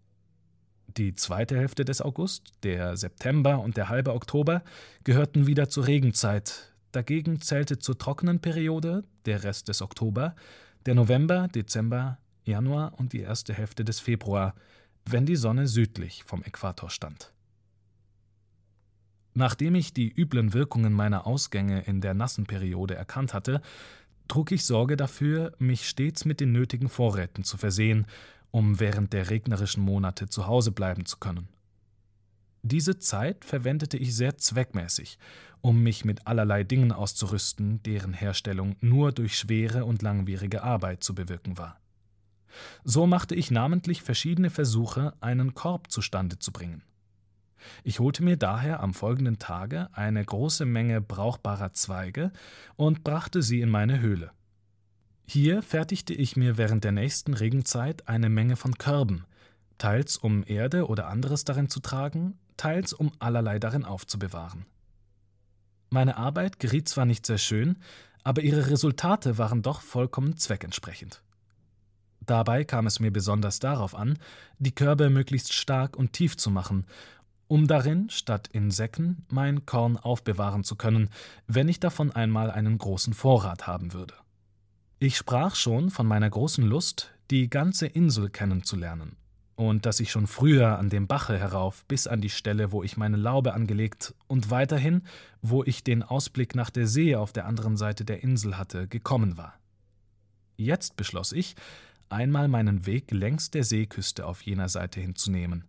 Die 0.97 1.15
zweite 1.15 1.57
Hälfte 1.57 1.83
des 1.83 2.01
August, 2.01 2.53
der 2.63 2.95
September 2.95 3.59
und 3.59 3.75
der 3.75 3.89
halbe 3.89 4.13
Oktober 4.13 4.63
gehörten 5.03 5.45
wieder 5.47 5.67
zur 5.67 5.87
Regenzeit. 5.87 6.73
Dagegen 6.91 7.41
zählte 7.41 7.79
zur 7.79 7.97
trockenen 7.97 8.39
Periode 8.39 9.03
der 9.25 9.43
Rest 9.43 9.67
des 9.67 9.81
Oktober, 9.81 10.35
der 10.85 10.95
November, 10.95 11.49
Dezember, 11.49 12.19
Januar 12.45 12.93
und 12.97 13.13
die 13.13 13.21
erste 13.21 13.53
Hälfte 13.53 13.83
des 13.83 13.99
Februar, 13.99 14.55
wenn 15.05 15.25
die 15.25 15.35
Sonne 15.35 15.67
südlich 15.67 16.23
vom 16.23 16.43
Äquator 16.43 16.89
stand. 16.89 17.31
Nachdem 19.33 19.75
ich 19.75 19.93
die 19.93 20.09
üblen 20.09 20.53
Wirkungen 20.53 20.93
meiner 20.93 21.27
Ausgänge 21.27 21.81
in 21.81 21.99
der 21.99 22.13
nassen 22.13 22.45
Periode 22.45 22.95
erkannt 22.95 23.33
hatte, 23.33 23.61
trug 24.27 24.51
ich 24.51 24.65
Sorge 24.65 24.95
dafür, 24.95 25.53
mich 25.59 25.87
stets 25.87 26.25
mit 26.25 26.39
den 26.39 26.51
nötigen 26.51 26.87
Vorräten 26.87 27.43
zu 27.43 27.57
versehen, 27.57 28.05
um 28.51 28.79
während 28.79 29.11
der 29.11 29.29
regnerischen 29.29 29.83
Monate 29.83 30.29
zu 30.29 30.47
Hause 30.47 30.71
bleiben 30.71 31.05
zu 31.05 31.17
können. 31.17 31.49
Diese 32.63 32.97
Zeit 32.97 33.45
verwendete 33.45 33.97
ich 33.97 34.15
sehr 34.15 34.37
zweckmäßig, 34.37 35.19
um 35.61 35.83
mich 35.83 36.05
mit 36.05 36.25
allerlei 36.25 36.63
Dingen 36.63 36.91
auszurüsten, 36.91 37.83
deren 37.83 38.13
Herstellung 38.13 38.75
nur 38.79 39.11
durch 39.11 39.37
schwere 39.37 39.85
und 39.85 40.01
langwierige 40.01 40.63
Arbeit 40.63 41.03
zu 41.03 41.13
bewirken 41.13 41.57
war. 41.57 41.79
So 42.83 43.07
machte 43.07 43.35
ich 43.35 43.51
namentlich 43.51 44.01
verschiedene 44.01 44.49
Versuche, 44.49 45.13
einen 45.21 45.53
Korb 45.53 45.91
zustande 45.91 46.39
zu 46.39 46.51
bringen. 46.51 46.83
Ich 47.83 47.99
holte 47.99 48.23
mir 48.23 48.37
daher 48.37 48.81
am 48.81 48.93
folgenden 48.93 49.39
Tage 49.39 49.89
eine 49.93 50.23
große 50.23 50.65
Menge 50.65 51.01
brauchbarer 51.01 51.73
Zweige 51.73 52.31
und 52.75 53.03
brachte 53.03 53.41
sie 53.41 53.61
in 53.61 53.69
meine 53.69 53.99
Höhle. 53.99 54.31
Hier 55.27 55.63
fertigte 55.63 56.13
ich 56.13 56.35
mir 56.35 56.57
während 56.57 56.83
der 56.83 56.91
nächsten 56.91 57.33
Regenzeit 57.33 58.07
eine 58.07 58.29
Menge 58.29 58.55
von 58.55 58.77
Körben, 58.77 59.25
teils 59.77 60.17
um 60.17 60.43
Erde 60.45 60.87
oder 60.87 61.07
anderes 61.07 61.43
darin 61.45 61.69
zu 61.69 61.79
tragen, 61.79 62.37
teils 62.57 62.93
um 62.93 63.11
allerlei 63.19 63.57
darin 63.59 63.85
aufzubewahren. 63.85 64.65
Meine 65.89 66.17
Arbeit 66.17 66.59
geriet 66.59 66.87
zwar 66.89 67.05
nicht 67.05 67.25
sehr 67.25 67.37
schön, 67.37 67.77
aber 68.23 68.41
ihre 68.41 68.69
Resultate 68.69 69.37
waren 69.37 69.61
doch 69.61 69.81
vollkommen 69.81 70.37
zweckentsprechend. 70.37 71.21
Dabei 72.25 72.63
kam 72.63 72.87
es 72.87 72.99
mir 72.99 73.11
besonders 73.11 73.59
darauf 73.59 73.95
an, 73.95 74.17
die 74.57 74.73
Körbe 74.73 75.09
möglichst 75.09 75.53
stark 75.53 75.95
und 75.95 76.13
tief 76.13 76.37
zu 76.37 76.49
machen 76.49 76.85
um 77.47 77.67
darin, 77.67 78.09
statt 78.09 78.49
in 78.51 78.71
Säcken, 78.71 79.25
mein 79.29 79.65
Korn 79.65 79.97
aufbewahren 79.97 80.63
zu 80.63 80.75
können, 80.75 81.09
wenn 81.47 81.69
ich 81.69 81.79
davon 81.79 82.11
einmal 82.11 82.49
einen 82.49 82.77
großen 82.77 83.13
Vorrat 83.13 83.67
haben 83.67 83.93
würde. 83.93 84.15
Ich 84.99 85.17
sprach 85.17 85.55
schon 85.55 85.91
von 85.91 86.07
meiner 86.07 86.29
großen 86.29 86.65
Lust, 86.65 87.13
die 87.31 87.49
ganze 87.49 87.87
Insel 87.87 88.29
kennenzulernen. 88.29 89.17
und 89.57 89.85
dass 89.85 90.01
ich 90.01 90.11
schon 90.11 90.27
früher 90.27 90.77
an 90.77 90.89
dem 90.89 91.07
Bache 91.07 91.39
herauf 91.39 91.85
bis 91.85 92.07
an 92.07 92.19
die 92.19 92.29
Stelle, 92.29 92.73
wo 92.73 92.83
ich 92.83 92.97
meine 92.97 93.15
Laube 93.15 93.53
angelegt 93.53 94.13
und 94.27 94.49
weiterhin, 94.49 95.03
wo 95.41 95.63
ich 95.63 95.81
den 95.81 96.03
Ausblick 96.03 96.55
nach 96.55 96.69
der 96.69 96.87
See 96.87 97.15
auf 97.15 97.31
der 97.31 97.45
anderen 97.45 97.77
Seite 97.77 98.03
der 98.03 98.21
Insel 98.21 98.57
hatte, 98.57 98.89
gekommen 98.89 99.37
war. 99.37 99.53
Jetzt 100.57 100.97
beschloss 100.97 101.31
ich, 101.31 101.55
einmal 102.09 102.47
meinen 102.47 102.85
Weg 102.85 103.11
längs 103.11 103.51
der 103.51 103.63
Seeküste 103.63 104.25
auf 104.25 104.41
jener 104.41 104.69
Seite 104.69 104.99
hinzunehmen 104.99 105.65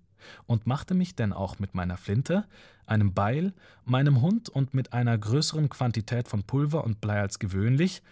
und 0.47 0.67
machte 0.67 0.95
mich 0.95 1.15
denn 1.15 1.33
auch 1.33 1.59
mit 1.59 1.75
meiner 1.75 1.97
Flinte, 1.97 2.47
einem 2.87 3.15
Beil, 3.15 3.53
meinem 3.85 4.21
Hund 4.21 4.49
und 4.49 4.75
mit 4.75 4.93
einer 4.93 5.17
größeren 5.17 5.69
Quantität 5.69 6.29
von 6.29 6.45
Pulver 6.45 6.85
und 6.85 7.01
Blei 7.01 7.21
als 7.21 7.39
gewöhnlich 7.39 8.03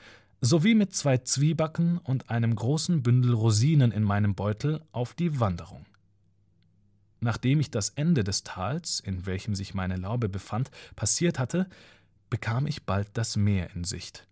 sowie 0.40 0.74
mit 0.74 0.94
zwei 0.94 1.18
Zwiebacken 1.18 1.98
und 1.98 2.30
einem 2.30 2.54
großen 2.54 3.02
Bündel 3.02 3.32
Rosinen 3.32 3.92
in 3.92 4.02
meinem 4.02 4.34
Beutel 4.34 4.82
auf 4.92 5.14
die 5.14 5.40
Wanderung. 5.40 5.86
Nachdem 7.20 7.60
ich 7.60 7.70
das 7.70 7.90
Ende 7.90 8.24
des 8.24 8.42
Tals, 8.42 9.00
in 9.00 9.24
welchem 9.24 9.54
sich 9.54 9.72
meine 9.72 9.96
Laube 9.96 10.28
befand, 10.28 10.70
passiert 10.96 11.38
hatte, 11.38 11.66
bekam 12.28 12.66
ich 12.66 12.84
bald 12.84 13.08
das 13.14 13.36
Meer 13.36 13.74
in 13.74 13.84
Sicht. 13.84 14.26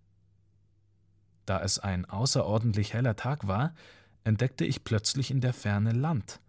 Da 1.46 1.60
es 1.60 1.78
ein 1.78 2.04
außerordentlich 2.04 2.92
heller 2.94 3.16
Tag 3.16 3.46
war, 3.46 3.74
entdeckte 4.24 4.64
ich 4.64 4.84
plötzlich 4.84 5.30
in 5.30 5.40
der 5.40 5.52
Ferne 5.52 5.92
Land, 5.92 6.40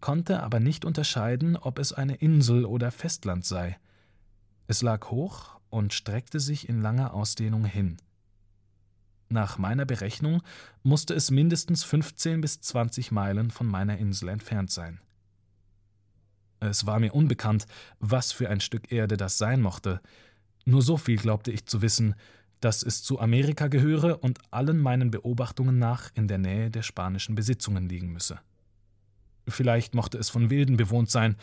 konnte 0.00 0.42
aber 0.42 0.60
nicht 0.60 0.84
unterscheiden, 0.84 1.56
ob 1.56 1.78
es 1.78 1.92
eine 1.92 2.16
Insel 2.16 2.64
oder 2.64 2.90
Festland 2.90 3.44
sei. 3.44 3.78
Es 4.66 4.82
lag 4.82 5.10
hoch 5.10 5.60
und 5.70 5.92
streckte 5.92 6.40
sich 6.40 6.68
in 6.68 6.80
langer 6.80 7.14
Ausdehnung 7.14 7.64
hin. 7.64 7.98
Nach 9.28 9.56
meiner 9.56 9.86
Berechnung 9.86 10.42
musste 10.82 11.14
es 11.14 11.30
mindestens 11.30 11.84
15 11.84 12.42
bis 12.42 12.60
20 12.60 13.12
Meilen 13.12 13.50
von 13.50 13.66
meiner 13.66 13.96
Insel 13.96 14.28
entfernt 14.28 14.70
sein. 14.70 15.00
Es 16.60 16.86
war 16.86 17.00
mir 17.00 17.14
unbekannt, 17.14 17.66
was 17.98 18.30
für 18.30 18.48
ein 18.50 18.60
Stück 18.60 18.92
Erde 18.92 19.16
das 19.16 19.38
sein 19.38 19.62
mochte. 19.62 20.00
Nur 20.64 20.82
so 20.82 20.96
viel 20.96 21.16
glaubte 21.16 21.50
ich 21.50 21.66
zu 21.66 21.82
wissen, 21.82 22.14
dass 22.62 22.84
es 22.84 23.02
zu 23.02 23.18
Amerika 23.18 23.66
gehöre 23.66 24.22
und 24.22 24.38
allen 24.52 24.78
meinen 24.78 25.10
Beobachtungen 25.10 25.78
nach 25.78 26.10
in 26.14 26.28
der 26.28 26.38
Nähe 26.38 26.70
der 26.70 26.82
spanischen 26.82 27.34
Besitzungen 27.34 27.88
liegen 27.88 28.12
müsse. 28.12 28.38
Vielleicht 29.48 29.94
mochte 29.96 30.16
es 30.16 30.30
von 30.30 30.48
Wilden 30.48 30.76
bewohnt 30.76 31.10
sein, 31.10 31.36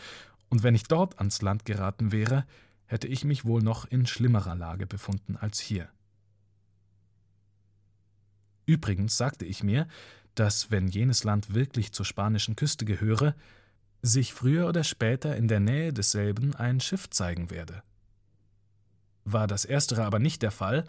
und 0.48 0.62
wenn 0.62 0.74
ich 0.74 0.84
dort 0.84 1.18
ans 1.18 1.42
Land 1.42 1.64
geraten 1.64 2.10
wäre, 2.10 2.44
hätte 2.86 3.06
ich 3.06 3.24
mich 3.24 3.44
wohl 3.44 3.62
noch 3.62 3.84
in 3.84 4.06
schlimmerer 4.06 4.56
Lage 4.56 4.86
befunden 4.86 5.36
als 5.36 5.60
hier. 5.60 5.88
Übrigens 8.66 9.16
sagte 9.16 9.44
ich 9.44 9.62
mir, 9.62 9.86
dass, 10.34 10.70
wenn 10.70 10.88
jenes 10.88 11.22
Land 11.22 11.54
wirklich 11.54 11.92
zur 11.92 12.06
spanischen 12.06 12.56
Küste 12.56 12.84
gehöre, 12.86 13.36
sich 14.00 14.32
früher 14.32 14.66
oder 14.66 14.84
später 14.84 15.36
in 15.36 15.48
der 15.48 15.60
Nähe 15.60 15.92
desselben 15.92 16.54
ein 16.56 16.80
Schiff 16.80 17.10
zeigen 17.10 17.50
werde. 17.50 17.82
War 19.24 19.46
das 19.46 19.64
erstere 19.64 20.04
aber 20.04 20.18
nicht 20.18 20.42
der 20.42 20.50
Fall, 20.50 20.84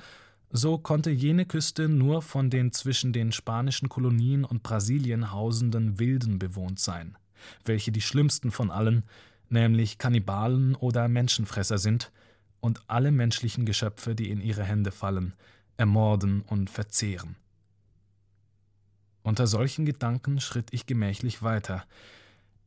so 0.51 0.77
konnte 0.77 1.11
jene 1.11 1.45
Küste 1.45 1.87
nur 1.87 2.21
von 2.21 2.49
den 2.49 2.71
zwischen 2.71 3.13
den 3.13 3.31
spanischen 3.31 3.87
Kolonien 3.87 4.43
und 4.43 4.63
Brasilien 4.63 5.31
hausenden 5.31 5.97
Wilden 5.97 6.39
bewohnt 6.39 6.79
sein, 6.79 7.17
welche 7.63 7.91
die 7.91 8.01
schlimmsten 8.01 8.51
von 8.51 8.69
allen, 8.69 9.03
nämlich 9.49 9.97
Kannibalen 9.97 10.75
oder 10.75 11.07
Menschenfresser 11.07 11.77
sind 11.77 12.11
und 12.59 12.81
alle 12.87 13.11
menschlichen 13.11 13.65
Geschöpfe, 13.65 14.13
die 14.13 14.29
in 14.29 14.41
ihre 14.41 14.63
Hände 14.63 14.91
fallen, 14.91 15.33
ermorden 15.77 16.41
und 16.41 16.69
verzehren. 16.69 17.35
Unter 19.23 19.47
solchen 19.47 19.85
Gedanken 19.85 20.39
schritt 20.39 20.69
ich 20.71 20.85
gemächlich 20.85 21.43
weiter. 21.43 21.85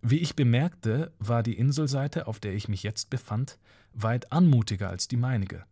Wie 0.03 0.19
ich 0.19 0.37
bemerkte, 0.37 1.13
war 1.19 1.43
die 1.43 1.57
Inselseite, 1.59 2.27
auf 2.27 2.39
der 2.39 2.55
ich 2.55 2.69
mich 2.69 2.83
jetzt 2.83 3.11
befand, 3.11 3.59
weit 3.95 4.33
anmutiger 4.33 4.91
als 4.91 5.09
die 5.09 5.17
meinige. 5.17 5.65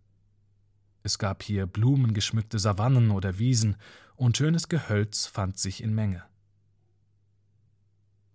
Es 1.03 1.19
gab 1.19 1.43
hier 1.43 1.67
blumengeschmückte 1.67 2.59
Savannen 2.59 3.11
oder 3.11 3.39
Wiesen, 3.39 3.77
und 4.15 4.37
schönes 4.37 4.69
Gehölz 4.69 5.27
fand 5.27 5.59
sich 5.59 5.83
in 5.83 5.95
Menge. 5.95 6.23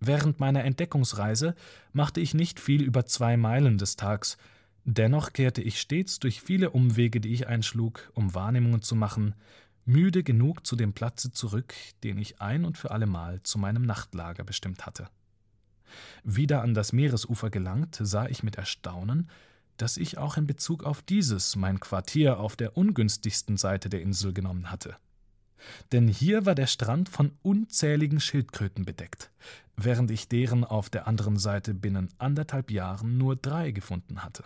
Während 0.00 0.38
meiner 0.38 0.64
Entdeckungsreise 0.64 1.54
machte 1.92 2.20
ich 2.20 2.34
nicht 2.34 2.60
viel 2.60 2.82
über 2.82 3.06
zwei 3.06 3.36
Meilen 3.36 3.78
des 3.78 3.96
Tags, 3.96 4.36
dennoch 4.84 5.32
kehrte 5.32 5.62
ich 5.62 5.80
stets 5.80 6.18
durch 6.18 6.42
viele 6.42 6.70
Umwege, 6.70 7.20
die 7.20 7.32
ich 7.32 7.48
einschlug, 7.48 8.10
um 8.14 8.34
Wahrnehmungen 8.34 8.82
zu 8.82 8.94
machen, 8.94 9.34
müde 9.84 10.22
genug 10.22 10.66
zu 10.66 10.76
dem 10.76 10.92
Platze 10.92 11.32
zurück, 11.32 11.74
den 12.04 12.18
ich 12.18 12.40
ein 12.40 12.64
und 12.64 12.76
für 12.76 12.90
allemal 12.90 13.42
zu 13.42 13.58
meinem 13.58 13.82
Nachtlager 13.82 14.44
bestimmt 14.44 14.84
hatte. 14.84 15.08
Wieder 16.22 16.62
an 16.62 16.74
das 16.74 16.92
Meeresufer 16.92 17.48
gelangt, 17.50 17.98
sah 18.00 18.26
ich 18.26 18.42
mit 18.42 18.56
Erstaunen, 18.56 19.30
dass 19.78 19.96
ich 19.96 20.18
auch 20.18 20.36
in 20.36 20.46
Bezug 20.46 20.84
auf 20.84 21.02
dieses 21.02 21.56
mein 21.56 21.80
Quartier 21.80 22.38
auf 22.38 22.56
der 22.56 22.76
ungünstigsten 22.76 23.56
Seite 23.56 23.88
der 23.88 24.02
Insel 24.02 24.32
genommen 24.32 24.70
hatte. 24.70 24.96
Denn 25.92 26.06
hier 26.06 26.46
war 26.46 26.54
der 26.54 26.66
Strand 26.66 27.08
von 27.08 27.32
unzähligen 27.42 28.20
Schildkröten 28.20 28.84
bedeckt, 28.84 29.30
während 29.76 30.10
ich 30.10 30.28
deren 30.28 30.64
auf 30.64 30.90
der 30.90 31.06
anderen 31.08 31.36
Seite 31.36 31.74
binnen 31.74 32.08
anderthalb 32.18 32.70
Jahren 32.70 33.18
nur 33.18 33.36
drei 33.36 33.70
gefunden 33.70 34.22
hatte. 34.22 34.44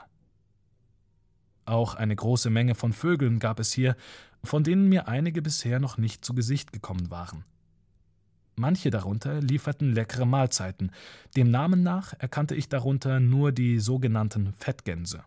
Auch 1.64 1.94
eine 1.94 2.16
große 2.16 2.50
Menge 2.50 2.74
von 2.74 2.92
Vögeln 2.92 3.38
gab 3.38 3.60
es 3.60 3.72
hier, 3.72 3.96
von 4.42 4.64
denen 4.64 4.88
mir 4.88 5.06
einige 5.06 5.42
bisher 5.42 5.78
noch 5.78 5.98
nicht 5.98 6.24
zu 6.24 6.34
Gesicht 6.34 6.72
gekommen 6.72 7.10
waren. 7.10 7.44
Manche 8.56 8.90
darunter 8.90 9.40
lieferten 9.40 9.92
leckere 9.92 10.26
Mahlzeiten, 10.26 10.92
dem 11.36 11.50
Namen 11.50 11.82
nach 11.82 12.14
erkannte 12.18 12.54
ich 12.54 12.68
darunter 12.68 13.18
nur 13.20 13.52
die 13.52 13.78
sogenannten 13.78 14.52
Fettgänse. 14.54 15.24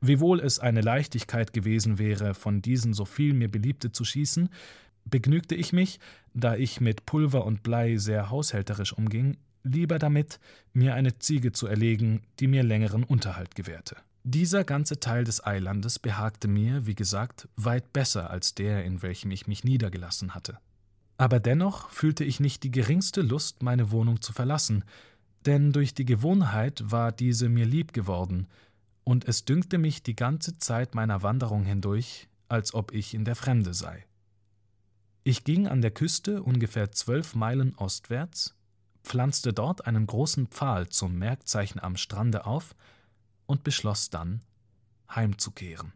Wiewohl 0.00 0.40
es 0.40 0.58
eine 0.58 0.80
Leichtigkeit 0.80 1.52
gewesen 1.52 1.98
wäre, 1.98 2.34
von 2.34 2.62
diesen 2.62 2.94
so 2.94 3.04
viel 3.04 3.32
mir 3.32 3.50
beliebte 3.50 3.92
zu 3.92 4.04
schießen, 4.04 4.48
begnügte 5.04 5.54
ich 5.54 5.72
mich, 5.72 6.00
da 6.34 6.56
ich 6.56 6.80
mit 6.80 7.06
Pulver 7.06 7.46
und 7.46 7.62
Blei 7.62 7.96
sehr 7.96 8.30
haushälterisch 8.30 8.92
umging, 8.92 9.36
lieber 9.62 9.98
damit, 9.98 10.38
mir 10.72 10.94
eine 10.94 11.18
Ziege 11.18 11.52
zu 11.52 11.66
erlegen, 11.66 12.22
die 12.40 12.46
mir 12.46 12.62
längeren 12.62 13.04
Unterhalt 13.04 13.54
gewährte. 13.54 13.96
Dieser 14.24 14.64
ganze 14.64 14.98
Teil 14.98 15.24
des 15.24 15.44
Eilandes 15.46 15.98
behagte 15.98 16.48
mir, 16.48 16.86
wie 16.86 16.96
gesagt, 16.96 17.48
weit 17.56 17.92
besser 17.92 18.28
als 18.30 18.54
der, 18.54 18.84
in 18.84 19.00
welchem 19.02 19.30
ich 19.30 19.46
mich 19.46 19.62
niedergelassen 19.62 20.34
hatte. 20.34 20.58
Aber 21.18 21.40
dennoch 21.40 21.90
fühlte 21.90 22.24
ich 22.24 22.40
nicht 22.40 22.62
die 22.62 22.70
geringste 22.70 23.22
Lust, 23.22 23.62
meine 23.62 23.90
Wohnung 23.90 24.20
zu 24.20 24.32
verlassen, 24.32 24.84
denn 25.46 25.72
durch 25.72 25.94
die 25.94 26.04
Gewohnheit 26.04 26.82
war 26.90 27.12
diese 27.12 27.48
mir 27.48 27.66
lieb 27.66 27.92
geworden, 27.92 28.48
und 29.04 29.26
es 29.28 29.44
dünkte 29.44 29.78
mich 29.78 30.02
die 30.02 30.16
ganze 30.16 30.58
Zeit 30.58 30.94
meiner 30.94 31.22
Wanderung 31.22 31.64
hindurch, 31.64 32.28
als 32.48 32.74
ob 32.74 32.92
ich 32.92 33.14
in 33.14 33.24
der 33.24 33.36
Fremde 33.36 33.72
sei. 33.72 34.04
Ich 35.22 35.44
ging 35.44 35.68
an 35.68 35.80
der 35.80 35.92
Küste 35.92 36.42
ungefähr 36.42 36.92
zwölf 36.92 37.34
Meilen 37.34 37.74
ostwärts, 37.76 38.54
pflanzte 39.04 39.52
dort 39.52 39.86
einen 39.86 40.06
großen 40.06 40.48
Pfahl 40.48 40.88
zum 40.88 41.16
Merkzeichen 41.18 41.80
am 41.80 41.96
Strande 41.96 42.46
auf 42.46 42.74
und 43.46 43.62
beschloss 43.62 44.10
dann, 44.10 44.42
heimzukehren. 45.08 45.92